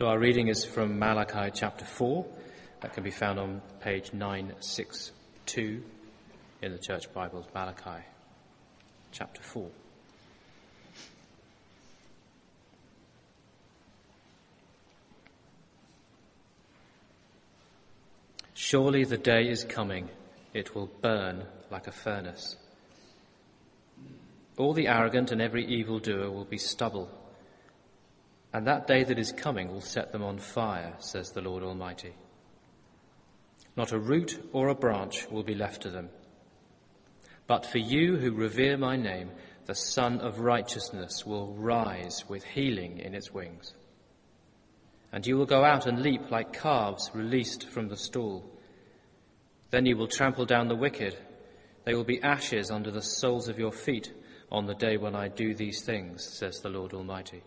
So 0.00 0.06
our 0.06 0.18
reading 0.18 0.48
is 0.48 0.64
from 0.64 0.98
Malachi 0.98 1.50
chapter 1.52 1.84
4. 1.84 2.24
That 2.80 2.94
can 2.94 3.04
be 3.04 3.10
found 3.10 3.38
on 3.38 3.60
page 3.80 4.14
962 4.14 5.82
in 6.62 6.72
the 6.72 6.78
Church 6.78 7.12
Bibles, 7.12 7.44
Malachi 7.54 8.02
chapter 9.12 9.42
4. 9.42 9.68
Surely 18.54 19.04
the 19.04 19.18
day 19.18 19.50
is 19.50 19.64
coming, 19.64 20.08
it 20.54 20.74
will 20.74 20.90
burn 21.02 21.44
like 21.70 21.88
a 21.88 21.92
furnace. 21.92 22.56
All 24.56 24.72
the 24.72 24.88
arrogant 24.88 25.30
and 25.30 25.42
every 25.42 25.66
evildoer 25.66 26.30
will 26.30 26.46
be 26.46 26.56
stubble 26.56 27.19
and 28.52 28.66
that 28.66 28.86
day 28.86 29.04
that 29.04 29.18
is 29.18 29.32
coming 29.32 29.68
will 29.68 29.80
set 29.80 30.12
them 30.12 30.22
on 30.22 30.38
fire, 30.38 30.94
says 30.98 31.30
the 31.30 31.40
Lord 31.40 31.62
Almighty. 31.62 32.14
Not 33.76 33.92
a 33.92 33.98
root 33.98 34.40
or 34.52 34.68
a 34.68 34.74
branch 34.74 35.28
will 35.30 35.44
be 35.44 35.54
left 35.54 35.82
to 35.82 35.90
them. 35.90 36.10
But 37.46 37.66
for 37.66 37.78
you 37.78 38.16
who 38.16 38.32
revere 38.32 38.76
my 38.76 38.96
name, 38.96 39.30
the 39.66 39.74
Sun 39.74 40.20
of 40.20 40.40
Righteousness 40.40 41.24
will 41.24 41.54
rise 41.54 42.24
with 42.28 42.42
healing 42.42 42.98
in 42.98 43.14
its 43.14 43.32
wings. 43.32 43.74
And 45.12 45.26
you 45.26 45.36
will 45.36 45.46
go 45.46 45.64
out 45.64 45.86
and 45.86 46.02
leap 46.02 46.30
like 46.30 46.52
calves 46.52 47.10
released 47.14 47.68
from 47.68 47.88
the 47.88 47.96
stall. 47.96 48.44
Then 49.70 49.86
you 49.86 49.96
will 49.96 50.08
trample 50.08 50.46
down 50.46 50.68
the 50.68 50.76
wicked. 50.76 51.16
They 51.84 51.94
will 51.94 52.04
be 52.04 52.22
ashes 52.22 52.70
under 52.70 52.90
the 52.90 53.02
soles 53.02 53.48
of 53.48 53.58
your 53.58 53.72
feet 53.72 54.12
on 54.50 54.66
the 54.66 54.74
day 54.74 54.96
when 54.96 55.14
I 55.14 55.28
do 55.28 55.54
these 55.54 55.82
things, 55.82 56.24
says 56.24 56.60
the 56.60 56.68
Lord 56.68 56.92
Almighty. 56.92 57.42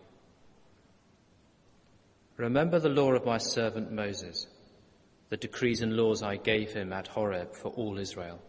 Remember 2.36 2.80
the 2.80 2.88
law 2.88 3.12
of 3.12 3.24
my 3.24 3.38
servant 3.38 3.92
Moses, 3.92 4.46
the 5.28 5.36
decrees 5.36 5.82
and 5.82 5.96
laws 5.96 6.22
I 6.22 6.36
gave 6.36 6.72
him 6.72 6.92
at 6.92 7.06
Horeb 7.06 7.54
for 7.54 7.68
all 7.68 7.98
Israel. 7.98 8.40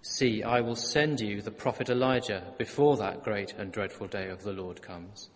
See, 0.00 0.42
I 0.42 0.60
will 0.62 0.76
send 0.76 1.20
you 1.20 1.42
the 1.42 1.50
prophet 1.50 1.90
Elijah 1.90 2.54
before 2.56 2.96
that 2.96 3.22
great 3.22 3.52
and 3.52 3.70
dreadful 3.70 4.06
day 4.06 4.28
of 4.28 4.42
the 4.42 4.52
Lord 4.52 4.80
comes. 4.80 5.28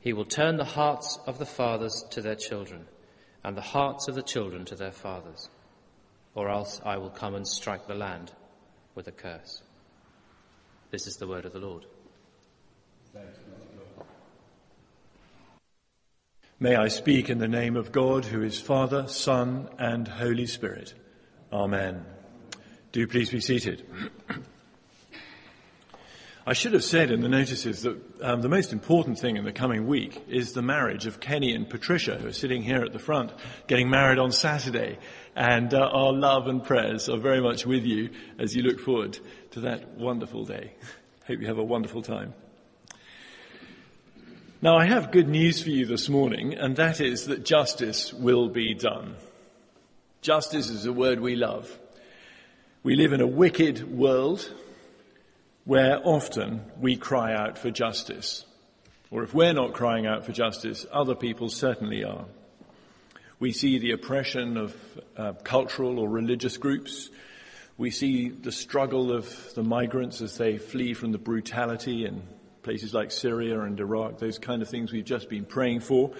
He 0.00 0.12
will 0.12 0.24
turn 0.24 0.56
the 0.56 0.64
hearts 0.64 1.18
of 1.26 1.38
the 1.38 1.46
fathers 1.46 2.04
to 2.10 2.22
their 2.22 2.34
children, 2.34 2.86
and 3.44 3.56
the 3.56 3.60
hearts 3.60 4.08
of 4.08 4.16
the 4.16 4.22
children 4.22 4.64
to 4.64 4.74
their 4.74 4.92
fathers, 4.92 5.48
or 6.34 6.48
else 6.48 6.80
I 6.84 6.96
will 6.96 7.10
come 7.10 7.34
and 7.34 7.46
strike 7.46 7.86
the 7.86 7.94
land 7.94 8.32
with 8.94 9.06
a 9.06 9.12
curse. 9.12 9.62
This 10.90 11.06
is 11.06 11.16
the 11.16 11.28
word 11.28 11.44
of 11.44 11.52
the 11.52 11.60
Lord. 11.60 11.86
May 16.62 16.76
I 16.76 16.88
speak 16.88 17.30
in 17.30 17.38
the 17.38 17.48
name 17.48 17.74
of 17.74 17.90
God, 17.90 18.26
who 18.26 18.42
is 18.42 18.60
Father, 18.60 19.08
Son, 19.08 19.70
and 19.78 20.06
Holy 20.06 20.44
Spirit. 20.44 20.92
Amen. 21.50 22.04
Do 22.92 23.06
please 23.06 23.30
be 23.30 23.40
seated. 23.40 23.86
I 26.46 26.52
should 26.52 26.74
have 26.74 26.84
said 26.84 27.10
in 27.10 27.22
the 27.22 27.30
notices 27.30 27.80
that 27.84 27.98
um, 28.20 28.42
the 28.42 28.50
most 28.50 28.74
important 28.74 29.18
thing 29.18 29.38
in 29.38 29.46
the 29.46 29.52
coming 29.52 29.86
week 29.86 30.22
is 30.28 30.52
the 30.52 30.60
marriage 30.60 31.06
of 31.06 31.18
Kenny 31.18 31.54
and 31.54 31.66
Patricia, 31.66 32.16
who 32.16 32.28
are 32.28 32.32
sitting 32.32 32.60
here 32.60 32.82
at 32.84 32.92
the 32.92 32.98
front, 32.98 33.32
getting 33.66 33.88
married 33.88 34.18
on 34.18 34.30
Saturday. 34.30 34.98
And 35.34 35.72
uh, 35.72 35.88
our 35.90 36.12
love 36.12 36.46
and 36.46 36.62
prayers 36.62 37.08
are 37.08 37.16
very 37.16 37.40
much 37.40 37.64
with 37.64 37.84
you 37.84 38.10
as 38.38 38.54
you 38.54 38.62
look 38.62 38.80
forward 38.80 39.18
to 39.52 39.60
that 39.60 39.96
wonderful 39.96 40.44
day. 40.44 40.74
Hope 41.26 41.40
you 41.40 41.46
have 41.46 41.56
a 41.56 41.64
wonderful 41.64 42.02
time. 42.02 42.34
Now, 44.62 44.76
I 44.76 44.84
have 44.84 45.10
good 45.10 45.26
news 45.26 45.62
for 45.62 45.70
you 45.70 45.86
this 45.86 46.10
morning, 46.10 46.52
and 46.52 46.76
that 46.76 47.00
is 47.00 47.28
that 47.28 47.46
justice 47.46 48.12
will 48.12 48.50
be 48.50 48.74
done. 48.74 49.16
Justice 50.20 50.68
is 50.68 50.84
a 50.84 50.92
word 50.92 51.18
we 51.18 51.34
love. 51.34 51.78
We 52.82 52.94
live 52.94 53.14
in 53.14 53.22
a 53.22 53.26
wicked 53.26 53.90
world 53.90 54.52
where 55.64 55.98
often 56.04 56.60
we 56.78 56.98
cry 56.98 57.32
out 57.32 57.56
for 57.56 57.70
justice. 57.70 58.44
Or 59.10 59.22
if 59.22 59.32
we're 59.32 59.54
not 59.54 59.72
crying 59.72 60.06
out 60.06 60.26
for 60.26 60.32
justice, 60.32 60.84
other 60.92 61.14
people 61.14 61.48
certainly 61.48 62.04
are. 62.04 62.26
We 63.38 63.52
see 63.52 63.78
the 63.78 63.92
oppression 63.92 64.58
of 64.58 64.76
uh, 65.16 65.32
cultural 65.42 65.98
or 65.98 66.06
religious 66.06 66.58
groups. 66.58 67.08
We 67.78 67.90
see 67.90 68.28
the 68.28 68.52
struggle 68.52 69.10
of 69.10 69.54
the 69.54 69.62
migrants 69.62 70.20
as 70.20 70.36
they 70.36 70.58
flee 70.58 70.92
from 70.92 71.12
the 71.12 71.18
brutality 71.18 72.04
and 72.04 72.24
places 72.62 72.94
like 72.94 73.10
Syria 73.10 73.60
and 73.60 73.78
Iraq, 73.78 74.18
those 74.18 74.38
kind 74.38 74.62
of 74.62 74.68
things 74.68 74.92
we've 74.92 75.04
just 75.04 75.28
been 75.28 75.44
praying 75.44 75.80
for. 75.80 76.12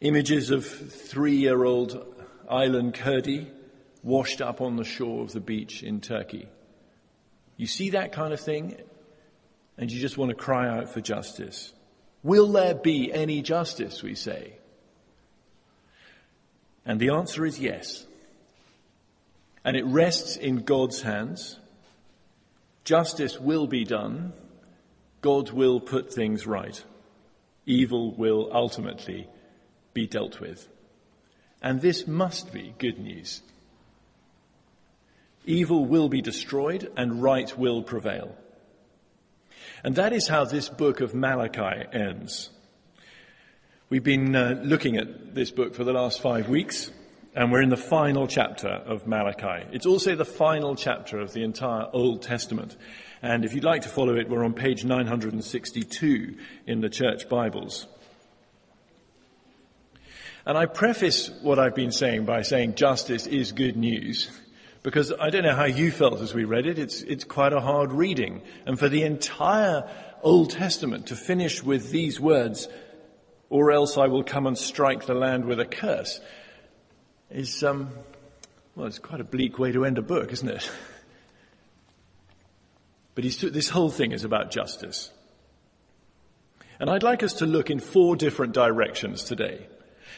Images 0.00 0.50
of 0.50 0.66
three 0.66 1.36
year 1.36 1.64
old 1.64 2.04
Aylan 2.50 2.92
Kurdi 2.92 3.48
washed 4.02 4.40
up 4.40 4.60
on 4.60 4.76
the 4.76 4.84
shore 4.84 5.22
of 5.22 5.32
the 5.32 5.40
beach 5.40 5.82
in 5.82 6.00
Turkey. 6.00 6.48
You 7.56 7.66
see 7.66 7.90
that 7.90 8.12
kind 8.12 8.32
of 8.32 8.40
thing 8.40 8.76
and 9.78 9.90
you 9.90 10.00
just 10.00 10.18
want 10.18 10.30
to 10.30 10.34
cry 10.34 10.68
out 10.68 10.92
for 10.92 11.00
justice. 11.00 11.72
Will 12.22 12.52
there 12.52 12.74
be 12.74 13.12
any 13.12 13.42
justice, 13.42 14.02
we 14.02 14.14
say? 14.14 14.54
And 16.84 17.00
the 17.00 17.10
answer 17.10 17.46
is 17.46 17.58
yes. 17.58 18.06
And 19.64 19.76
it 19.76 19.84
rests 19.84 20.36
in 20.36 20.58
God's 20.58 21.02
hands. 21.02 21.58
Justice 22.84 23.38
will 23.38 23.66
be 23.66 23.84
done 23.84 24.32
God 25.22 25.50
will 25.50 25.80
put 25.80 26.12
things 26.12 26.46
right. 26.46 26.82
Evil 27.64 28.12
will 28.14 28.50
ultimately 28.52 29.28
be 29.94 30.06
dealt 30.06 30.40
with. 30.40 30.68
And 31.62 31.80
this 31.80 32.06
must 32.06 32.52
be 32.52 32.74
good 32.78 32.98
news. 32.98 33.40
Evil 35.44 35.84
will 35.84 36.08
be 36.08 36.20
destroyed 36.20 36.90
and 36.96 37.22
right 37.22 37.56
will 37.56 37.82
prevail. 37.82 38.36
And 39.84 39.94
that 39.94 40.12
is 40.12 40.28
how 40.28 40.44
this 40.44 40.68
book 40.68 41.00
of 41.00 41.14
Malachi 41.14 41.86
ends. 41.92 42.50
We've 43.88 44.02
been 44.02 44.34
uh, 44.34 44.60
looking 44.64 44.96
at 44.96 45.34
this 45.34 45.50
book 45.50 45.74
for 45.74 45.84
the 45.84 45.92
last 45.92 46.20
five 46.20 46.48
weeks, 46.48 46.90
and 47.34 47.50
we're 47.50 47.62
in 47.62 47.70
the 47.70 47.76
final 47.76 48.26
chapter 48.26 48.68
of 48.68 49.06
Malachi. 49.06 49.66
It's 49.72 49.86
also 49.86 50.14
the 50.14 50.24
final 50.24 50.76
chapter 50.76 51.18
of 51.18 51.32
the 51.32 51.42
entire 51.42 51.86
Old 51.92 52.22
Testament. 52.22 52.76
And 53.22 53.44
if 53.44 53.54
you'd 53.54 53.64
like 53.64 53.82
to 53.82 53.88
follow 53.88 54.16
it, 54.16 54.28
we're 54.28 54.44
on 54.44 54.52
page 54.52 54.84
962 54.84 56.36
in 56.66 56.80
the 56.80 56.90
church 56.90 57.28
Bibles. 57.28 57.86
And 60.44 60.58
I 60.58 60.66
preface 60.66 61.30
what 61.40 61.58
I've 61.58 61.74
been 61.74 61.92
saying 61.92 62.26
by 62.26 62.42
saying 62.42 62.74
justice 62.74 63.26
is 63.26 63.52
good 63.52 63.76
news. 63.76 64.30
Because 64.82 65.12
I 65.12 65.30
don't 65.30 65.44
know 65.44 65.54
how 65.54 65.66
you 65.66 65.92
felt 65.92 66.20
as 66.20 66.34
we 66.34 66.44
read 66.44 66.66
it. 66.66 66.78
It's, 66.78 67.02
it's 67.02 67.24
quite 67.24 67.52
a 67.52 67.60
hard 67.60 67.92
reading. 67.92 68.42
And 68.66 68.78
for 68.78 68.88
the 68.88 69.04
entire 69.04 69.88
Old 70.22 70.50
Testament 70.50 71.06
to 71.06 71.16
finish 71.16 71.62
with 71.62 71.92
these 71.92 72.20
words, 72.20 72.68
or 73.48 73.70
else 73.70 73.96
I 73.96 74.08
will 74.08 74.24
come 74.24 74.46
and 74.46 74.58
strike 74.58 75.06
the 75.06 75.14
land 75.14 75.44
with 75.44 75.60
a 75.60 75.64
curse, 75.64 76.20
is, 77.32 77.62
um, 77.62 77.90
well, 78.76 78.86
it's 78.86 78.98
quite 78.98 79.20
a 79.20 79.24
bleak 79.24 79.58
way 79.58 79.72
to 79.72 79.84
end 79.84 79.98
a 79.98 80.02
book, 80.02 80.32
isn't 80.32 80.48
it? 80.48 80.70
But 83.14 83.24
this 83.24 83.68
whole 83.68 83.90
thing 83.90 84.12
is 84.12 84.24
about 84.24 84.50
justice. 84.50 85.10
And 86.80 86.88
I'd 86.88 87.02
like 87.02 87.22
us 87.22 87.34
to 87.34 87.46
look 87.46 87.68
in 87.68 87.78
four 87.78 88.16
different 88.16 88.54
directions 88.54 89.24
today. 89.24 89.66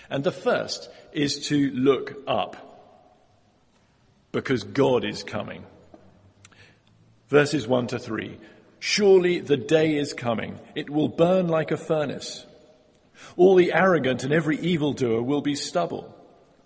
And 0.08 0.22
the 0.22 0.30
first 0.30 0.88
is 1.12 1.48
to 1.48 1.70
look 1.72 2.16
up. 2.28 2.56
Because 4.30 4.62
God 4.62 5.04
is 5.04 5.24
coming. 5.24 5.66
Verses 7.28 7.66
1 7.66 7.88
to 7.88 7.98
3. 7.98 8.38
Surely 8.78 9.40
the 9.40 9.56
day 9.56 9.96
is 9.96 10.12
coming. 10.12 10.60
It 10.76 10.88
will 10.88 11.08
burn 11.08 11.48
like 11.48 11.72
a 11.72 11.76
furnace. 11.76 12.46
All 13.36 13.56
the 13.56 13.72
arrogant 13.72 14.22
and 14.22 14.32
every 14.32 14.58
evildoer 14.58 15.20
will 15.20 15.40
be 15.40 15.56
stubble. 15.56 16.13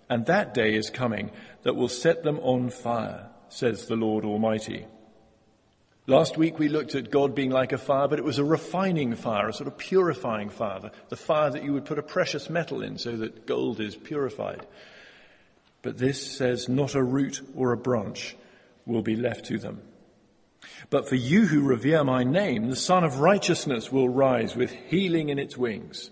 And 0.09 0.25
that 0.25 0.53
day 0.53 0.73
is 0.73 0.89
coming 0.89 1.31
that 1.63 1.75
will 1.75 1.87
set 1.87 2.23
them 2.23 2.39
on 2.39 2.69
fire, 2.69 3.29
says 3.49 3.85
the 3.85 3.95
Lord 3.95 4.25
Almighty. 4.25 4.85
Last 6.07 6.37
week 6.37 6.57
we 6.57 6.69
looked 6.69 6.95
at 6.95 7.11
God 7.11 7.35
being 7.35 7.51
like 7.51 7.71
a 7.71 7.77
fire, 7.77 8.07
but 8.07 8.17
it 8.17 8.25
was 8.25 8.39
a 8.39 8.43
refining 8.43 9.13
fire, 9.15 9.49
a 9.49 9.53
sort 9.53 9.67
of 9.67 9.77
purifying 9.77 10.49
fire, 10.49 10.89
the, 11.09 11.15
fire 11.15 11.51
that 11.51 11.63
you 11.63 11.73
would 11.73 11.85
put 11.85 11.99
a 11.99 12.03
precious 12.03 12.49
metal 12.49 12.81
in 12.81 12.97
so 12.97 13.15
that 13.17 13.45
gold 13.45 13.79
is 13.79 13.95
purified. 13.95 14.65
But 15.83 15.99
this 15.99 16.35
says 16.35 16.67
not 16.67 16.95
a 16.95 17.03
root 17.03 17.41
or 17.55 17.71
a 17.71 17.77
branch 17.77 18.35
will 18.87 19.03
be 19.03 19.15
left 19.15 19.45
to 19.45 19.59
them. 19.59 19.83
But 20.89 21.07
for 21.07 21.15
you 21.15 21.45
who 21.45 21.61
revere 21.61 22.03
my 22.03 22.23
name, 22.23 22.69
the 22.69 22.75
Sun 22.75 23.03
of 23.03 23.19
Righteousness 23.19 23.91
will 23.91 24.09
rise 24.09 24.55
with 24.55 24.71
healing 24.71 25.29
in 25.29 25.37
its 25.37 25.57
wings, 25.57 26.09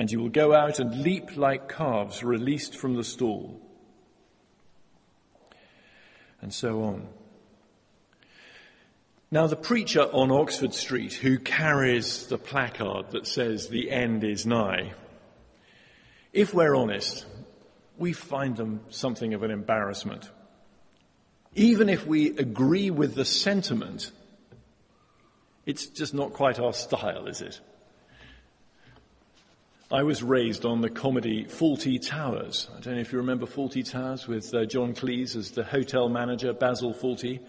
and 0.00 0.10
you 0.10 0.18
will 0.18 0.30
go 0.30 0.54
out 0.54 0.78
and 0.78 1.02
leap 1.02 1.36
like 1.36 1.68
calves 1.68 2.24
released 2.24 2.74
from 2.74 2.94
the 2.94 3.04
stall. 3.04 3.60
And 6.40 6.54
so 6.54 6.84
on. 6.84 7.06
Now, 9.30 9.46
the 9.46 9.56
preacher 9.56 10.00
on 10.00 10.30
Oxford 10.30 10.72
Street 10.72 11.12
who 11.12 11.38
carries 11.38 12.28
the 12.28 12.38
placard 12.38 13.10
that 13.10 13.26
says 13.26 13.68
the 13.68 13.90
end 13.90 14.24
is 14.24 14.46
nigh, 14.46 14.94
if 16.32 16.54
we're 16.54 16.74
honest, 16.74 17.26
we 17.98 18.14
find 18.14 18.56
them 18.56 18.80
something 18.88 19.34
of 19.34 19.42
an 19.42 19.50
embarrassment. 19.50 20.30
Even 21.54 21.90
if 21.90 22.06
we 22.06 22.28
agree 22.38 22.90
with 22.90 23.14
the 23.14 23.26
sentiment, 23.26 24.12
it's 25.66 25.88
just 25.88 26.14
not 26.14 26.32
quite 26.32 26.58
our 26.58 26.72
style, 26.72 27.26
is 27.26 27.42
it? 27.42 27.60
I 29.92 30.04
was 30.04 30.22
raised 30.22 30.64
on 30.64 30.82
the 30.82 30.88
comedy 30.88 31.46
Fawlty 31.46 32.00
Towers. 32.00 32.70
I 32.76 32.78
don't 32.78 32.94
know 32.94 33.00
if 33.00 33.10
you 33.10 33.18
remember 33.18 33.46
Fawlty 33.46 33.82
Towers 33.82 34.28
with 34.28 34.54
uh, 34.54 34.64
John 34.64 34.94
Cleese 34.94 35.34
as 35.34 35.50
the 35.50 35.64
hotel 35.64 36.08
manager, 36.08 36.52
Basil 36.52 36.94
Fawlty. 36.94 37.40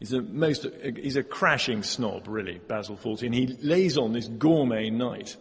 He's 0.00 0.12
a 0.12 0.20
most, 0.20 0.66
he's 0.96 1.14
a 1.14 1.22
crashing 1.22 1.84
snob, 1.84 2.26
really, 2.26 2.58
Basil 2.58 2.96
Fawlty, 2.96 3.26
and 3.26 3.34
he 3.34 3.46
lays 3.46 3.96
on 3.98 4.12
this 4.12 4.26
gourmet 4.26 4.90
night. 4.90 5.36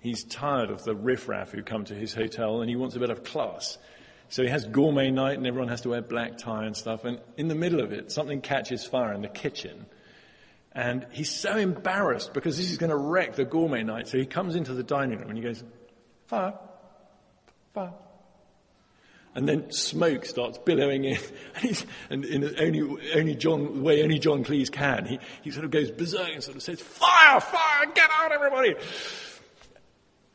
He's 0.00 0.24
tired 0.24 0.70
of 0.70 0.82
the 0.82 0.96
riffraff 0.96 1.52
who 1.52 1.62
come 1.62 1.84
to 1.84 1.94
his 1.94 2.14
hotel 2.14 2.62
and 2.62 2.68
he 2.68 2.74
wants 2.74 2.96
a 2.96 2.98
bit 2.98 3.10
of 3.10 3.22
class. 3.22 3.78
So 4.28 4.42
he 4.42 4.48
has 4.48 4.64
gourmet 4.64 5.12
night 5.12 5.38
and 5.38 5.46
everyone 5.46 5.68
has 5.68 5.82
to 5.82 5.90
wear 5.90 6.02
black 6.02 6.36
tie 6.36 6.64
and 6.64 6.76
stuff. 6.76 7.04
And 7.04 7.20
in 7.36 7.46
the 7.46 7.54
middle 7.54 7.80
of 7.80 7.92
it, 7.92 8.10
something 8.10 8.40
catches 8.40 8.84
fire 8.84 9.12
in 9.12 9.22
the 9.22 9.28
kitchen. 9.28 9.86
And 10.72 11.06
he's 11.10 11.30
so 11.30 11.56
embarrassed 11.56 12.32
because 12.32 12.56
this 12.56 12.70
is 12.70 12.78
going 12.78 12.90
to 12.90 12.96
wreck 12.96 13.34
the 13.34 13.44
gourmet 13.44 13.82
night. 13.82 14.06
So 14.06 14.18
he 14.18 14.26
comes 14.26 14.54
into 14.54 14.72
the 14.72 14.84
dining 14.84 15.18
room 15.18 15.28
and 15.28 15.36
he 15.36 15.42
goes, 15.42 15.64
fire, 16.26 16.54
fire, 17.74 17.92
and 19.34 19.48
then 19.48 19.70
smoke 19.70 20.24
starts 20.24 20.58
billowing 20.58 21.04
in, 21.04 21.18
and, 21.62 21.84
and 22.10 22.24
in 22.24 22.54
only, 22.58 23.12
only 23.14 23.34
John, 23.34 23.76
the 23.76 23.82
way 23.82 24.02
only 24.02 24.18
John 24.18 24.44
Cleese 24.44 24.70
can, 24.70 25.06
he, 25.06 25.18
he 25.42 25.50
sort 25.50 25.64
of 25.64 25.70
goes 25.70 25.90
berserk 25.90 26.30
and 26.32 26.42
sort 26.42 26.56
of 26.56 26.62
says, 26.62 26.80
fire, 26.80 27.40
fire, 27.40 27.86
get 27.94 28.10
out 28.12 28.32
everybody! 28.32 28.74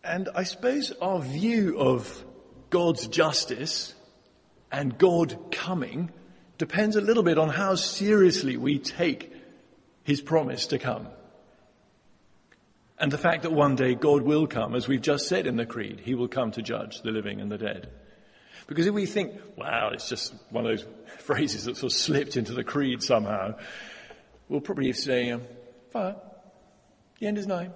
And 0.04 0.30
I 0.36 0.44
suppose 0.44 0.92
our 1.02 1.20
view 1.20 1.80
of 1.80 2.24
God's 2.70 3.08
justice 3.08 3.94
and 4.72 4.98
God 4.98 5.52
coming 5.52 6.12
depends 6.58 6.96
a 6.96 7.02
little 7.02 7.24
bit 7.24 7.38
on 7.38 7.50
how 7.50 7.76
seriously 7.76 8.56
we 8.56 8.80
take 8.80 9.35
his 10.06 10.22
promise 10.22 10.68
to 10.68 10.80
come. 10.80 11.10
And 12.98 13.12
the 13.12 13.18
fact 13.18 13.44
that 13.44 13.52
one 13.52 13.76
day 13.76 13.94
God 13.94 14.22
will 14.22 14.48
come, 14.48 14.74
as 14.74 14.88
we've 14.88 15.02
just 15.02 15.28
said 15.28 15.48
in 15.48 15.58
the 15.58 15.66
Creed, 15.66 16.00
he 16.00 16.16
will 16.16 16.30
come 16.30 16.52
to 16.52 16.62
judge 16.62 17.02
the 17.02 17.12
living 17.12 17.42
and 17.42 17.52
the 17.52 17.58
dead. 17.58 17.90
Because 18.68 18.88
if 18.88 18.94
we 18.94 19.06
think, 19.06 19.34
wow, 19.58 19.90
it's 19.94 20.08
just 20.08 20.34
one 20.50 20.66
of 20.66 20.78
those 20.78 20.88
phrases 21.20 21.66
that 21.66 21.76
sort 21.76 21.92
of 21.92 21.98
slipped 21.98 22.38
into 22.38 22.54
the 22.54 22.64
creed 22.64 23.04
somehow, 23.04 23.56
we'll 24.48 24.62
probably 24.62 24.94
say, 24.94 25.32
um, 25.32 25.42
fire, 25.92 26.16
the 27.20 27.28
end 27.28 27.38
is 27.38 27.48
nigh. 27.48 27.70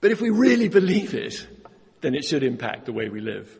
But 0.00 0.10
if 0.10 0.20
we 0.20 0.30
really 0.30 0.68
believe 0.68 1.14
it, 1.14 1.46
then 2.00 2.14
it 2.14 2.24
should 2.24 2.42
impact 2.42 2.86
the 2.86 2.92
way 2.92 3.08
we 3.08 3.20
live. 3.20 3.58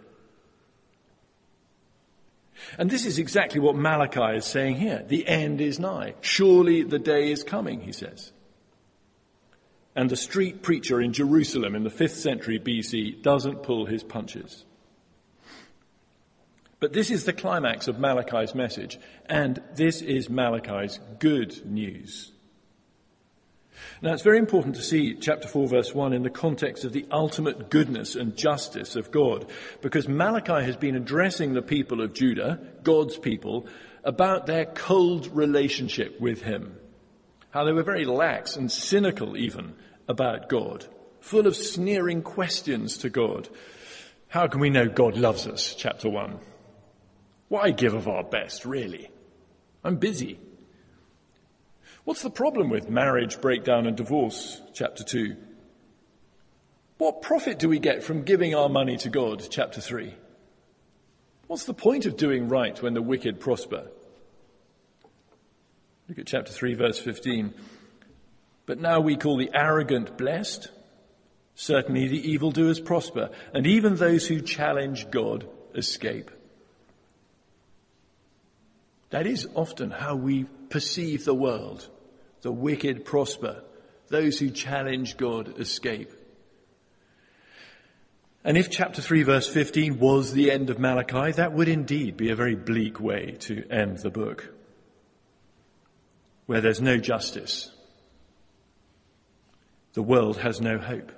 And 2.78 2.90
this 2.90 3.06
is 3.06 3.18
exactly 3.18 3.60
what 3.60 3.76
Malachi 3.76 4.36
is 4.36 4.44
saying 4.44 4.76
here. 4.76 5.04
The 5.06 5.26
end 5.26 5.60
is 5.60 5.78
nigh. 5.78 6.14
Surely 6.20 6.82
the 6.82 6.98
day 6.98 7.30
is 7.30 7.42
coming, 7.42 7.80
he 7.80 7.92
says. 7.92 8.32
And 9.94 10.10
the 10.10 10.16
street 10.16 10.62
preacher 10.62 11.00
in 11.00 11.12
Jerusalem 11.12 11.74
in 11.74 11.84
the 11.84 11.90
5th 11.90 12.16
century 12.16 12.60
BC 12.60 13.22
doesn't 13.22 13.62
pull 13.62 13.86
his 13.86 14.02
punches. 14.02 14.64
But 16.80 16.92
this 16.92 17.10
is 17.10 17.24
the 17.24 17.32
climax 17.32 17.88
of 17.88 17.98
Malachi's 17.98 18.54
message, 18.54 19.00
and 19.26 19.60
this 19.74 20.00
is 20.00 20.30
Malachi's 20.30 21.00
good 21.18 21.66
news. 21.66 22.30
Now 24.00 24.12
it's 24.12 24.22
very 24.22 24.38
important 24.38 24.76
to 24.76 24.82
see 24.82 25.14
chapter 25.14 25.48
4 25.48 25.68
verse 25.68 25.94
1 25.94 26.12
in 26.12 26.22
the 26.22 26.30
context 26.30 26.84
of 26.84 26.92
the 26.92 27.06
ultimate 27.10 27.70
goodness 27.70 28.14
and 28.14 28.36
justice 28.36 28.96
of 28.96 29.10
God, 29.10 29.46
because 29.82 30.08
Malachi 30.08 30.64
has 30.64 30.76
been 30.76 30.96
addressing 30.96 31.52
the 31.52 31.62
people 31.62 32.00
of 32.00 32.14
Judah, 32.14 32.60
God's 32.82 33.16
people, 33.18 33.66
about 34.04 34.46
their 34.46 34.64
cold 34.64 35.26
relationship 35.34 36.20
with 36.20 36.42
him. 36.42 36.78
How 37.50 37.64
they 37.64 37.72
were 37.72 37.82
very 37.82 38.04
lax 38.04 38.56
and 38.56 38.70
cynical 38.70 39.36
even 39.36 39.74
about 40.06 40.48
God, 40.48 40.86
full 41.20 41.46
of 41.46 41.56
sneering 41.56 42.22
questions 42.22 42.98
to 42.98 43.10
God. 43.10 43.48
How 44.28 44.46
can 44.46 44.60
we 44.60 44.70
know 44.70 44.88
God 44.88 45.16
loves 45.16 45.46
us? 45.46 45.74
Chapter 45.74 46.08
1. 46.08 46.38
Why 47.48 47.70
give 47.70 47.94
of 47.94 48.08
our 48.08 48.24
best, 48.24 48.64
really? 48.64 49.10
I'm 49.82 49.96
busy. 49.96 50.38
What's 52.08 52.22
the 52.22 52.30
problem 52.30 52.70
with 52.70 52.88
marriage, 52.88 53.38
breakdown, 53.38 53.86
and 53.86 53.94
divorce? 53.94 54.62
Chapter 54.72 55.04
2. 55.04 55.36
What 56.96 57.20
profit 57.20 57.58
do 57.58 57.68
we 57.68 57.78
get 57.78 58.02
from 58.02 58.22
giving 58.22 58.54
our 58.54 58.70
money 58.70 58.96
to 58.96 59.10
God? 59.10 59.46
Chapter 59.50 59.82
3. 59.82 60.14
What's 61.48 61.66
the 61.66 61.74
point 61.74 62.06
of 62.06 62.16
doing 62.16 62.48
right 62.48 62.80
when 62.82 62.94
the 62.94 63.02
wicked 63.02 63.40
prosper? 63.40 63.90
Look 66.08 66.18
at 66.18 66.26
chapter 66.26 66.50
3, 66.50 66.72
verse 66.76 66.98
15. 66.98 67.52
But 68.64 68.80
now 68.80 69.00
we 69.00 69.18
call 69.18 69.36
the 69.36 69.50
arrogant 69.52 70.16
blessed. 70.16 70.70
Certainly 71.56 72.08
the 72.08 72.30
evildoers 72.30 72.80
prosper, 72.80 73.28
and 73.52 73.66
even 73.66 73.96
those 73.96 74.26
who 74.26 74.40
challenge 74.40 75.10
God 75.10 75.46
escape. 75.74 76.30
That 79.10 79.26
is 79.26 79.46
often 79.54 79.90
how 79.90 80.16
we 80.16 80.46
perceive 80.70 81.26
the 81.26 81.34
world. 81.34 81.90
The 82.42 82.52
wicked 82.52 83.04
prosper. 83.04 83.62
Those 84.08 84.38
who 84.38 84.50
challenge 84.50 85.16
God 85.16 85.58
escape. 85.58 86.12
And 88.44 88.56
if 88.56 88.70
chapter 88.70 89.02
3 89.02 89.24
verse 89.24 89.48
15 89.48 89.98
was 89.98 90.32
the 90.32 90.50
end 90.50 90.70
of 90.70 90.78
Malachi, 90.78 91.32
that 91.32 91.52
would 91.52 91.68
indeed 91.68 92.16
be 92.16 92.30
a 92.30 92.36
very 92.36 92.54
bleak 92.54 93.00
way 93.00 93.36
to 93.40 93.64
end 93.70 93.98
the 93.98 94.10
book. 94.10 94.54
Where 96.46 96.60
there's 96.60 96.80
no 96.80 96.96
justice. 96.96 97.70
The 99.92 100.02
world 100.02 100.38
has 100.38 100.60
no 100.60 100.78
hope. 100.78 101.12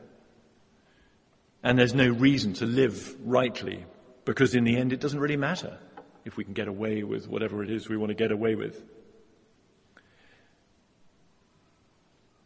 And 1.62 1.78
there's 1.78 1.94
no 1.94 2.08
reason 2.08 2.54
to 2.54 2.66
live 2.66 3.14
rightly 3.24 3.84
because 4.24 4.54
in 4.54 4.64
the 4.64 4.76
end 4.76 4.92
it 4.92 5.00
doesn't 5.00 5.20
really 5.20 5.36
matter 5.36 5.78
if 6.24 6.36
we 6.36 6.44
can 6.44 6.54
get 6.54 6.68
away 6.68 7.02
with 7.02 7.28
whatever 7.28 7.62
it 7.62 7.70
is 7.70 7.88
we 7.88 7.96
want 7.96 8.10
to 8.10 8.14
get 8.14 8.32
away 8.32 8.54
with. 8.54 8.82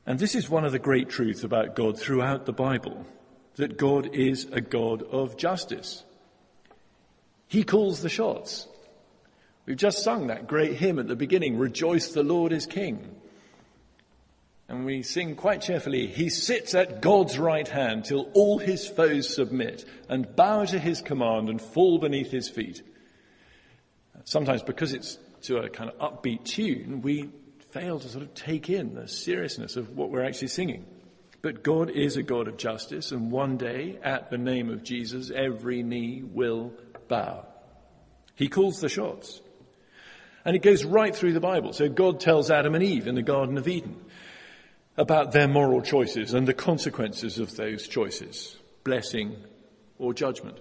And 0.07 0.19
this 0.19 0.35
is 0.35 0.51
one 0.51 0.65
of 0.65 0.73
the 0.73 0.79
great 0.79 1.09
truths 1.09 1.45
about 1.45 1.75
God 1.75 1.99
throughout 1.99 2.47
the 2.47 2.53
Bible, 2.53 3.07
that 3.57 3.79
God 3.79 4.15
is 4.15 4.45
a 4.53 4.61
God 4.61 5.03
of 5.03 5.37
justice. 5.37 6.05
He 7.47 7.65
calls 7.65 8.03
the 8.03 8.09
shots. 8.09 8.69
We've 9.67 9.77
just 9.77 10.03
sung 10.03 10.27
that 10.27 10.47
great 10.47 10.75
hymn 10.75 10.99
at 10.99 11.09
the 11.09 11.17
beginning, 11.17 11.59
Rejoice 11.59 12.09
the 12.09 12.23
Lord 12.23 12.53
is 12.53 12.67
King. 12.67 13.17
And 14.69 14.85
we 14.85 15.03
sing 15.03 15.37
quite 15.37 15.61
cheerfully, 15.61 16.07
He 16.07 16.31
sits 16.31 16.75
at 16.75 17.01
God's 17.01 17.39
right 17.39 17.69
hand 17.69 18.05
till 18.05 18.31
all 18.35 18.59
his 18.59 18.87
foes 18.87 19.35
submit 19.35 19.85
and 20.09 20.35
bow 20.35 20.65
to 20.65 20.79
his 20.79 21.01
command 21.03 21.49
and 21.49 21.61
fall 21.61 21.99
beneath 21.99 22.31
his 22.31 22.49
feet 22.49 22.83
sometimes 24.25 24.63
because 24.63 24.93
it's 24.93 25.19
to 25.43 25.59
a 25.59 25.69
kind 25.69 25.91
of 25.91 25.99
upbeat 25.99 26.45
tune, 26.45 27.03
we 27.03 27.31
fail 27.75 27.99
to 27.99 28.09
sort 28.09 28.23
of 28.23 28.33
take 28.35 28.71
in 28.71 28.95
the 28.95 29.09
seriousness 29.09 29.75
of 29.75 29.97
what 29.97 30.09
we're 30.09 30.25
actually 30.25 30.47
singing. 30.47 30.87
But 31.43 31.65
God 31.65 31.91
is 31.91 32.17
a 32.17 32.23
God 32.23 32.47
of 32.47 32.57
justice, 32.57 33.11
and 33.11 33.33
one 33.33 33.57
day, 33.57 33.99
at 34.01 34.31
the 34.31 34.39
name 34.39 34.71
of 34.71 34.85
Jesus, 34.85 35.33
every 35.35 35.83
knee 35.83 36.23
will 36.23 36.73
bow. 37.09 37.45
He 38.37 38.49
calls 38.49 38.81
the 38.81 38.89
shots. 38.89 39.43
And 40.45 40.55
it 40.55 40.63
goes 40.63 40.85
right 40.85 41.15
through 41.15 41.33
the 41.33 41.41
Bible. 41.41 41.73
So 41.73 41.89
God 41.89 42.21
tells 42.21 42.49
Adam 42.49 42.77
and 42.77 42.85
Eve 42.85 43.09
in 43.09 43.17
the 43.17 43.23
Garden 43.23 43.59
of 43.59 43.67
Eden 43.67 43.97
about 44.97 45.33
their 45.33 45.49
moral 45.49 45.83
choices 45.83 46.33
and 46.33 46.47
the 46.47 46.55
consequences 46.55 47.41
of 47.41 47.57
those 47.57 47.89
choices, 47.89 48.57
blessing 48.85 49.37
or 49.99 50.15
judgment. 50.15 50.59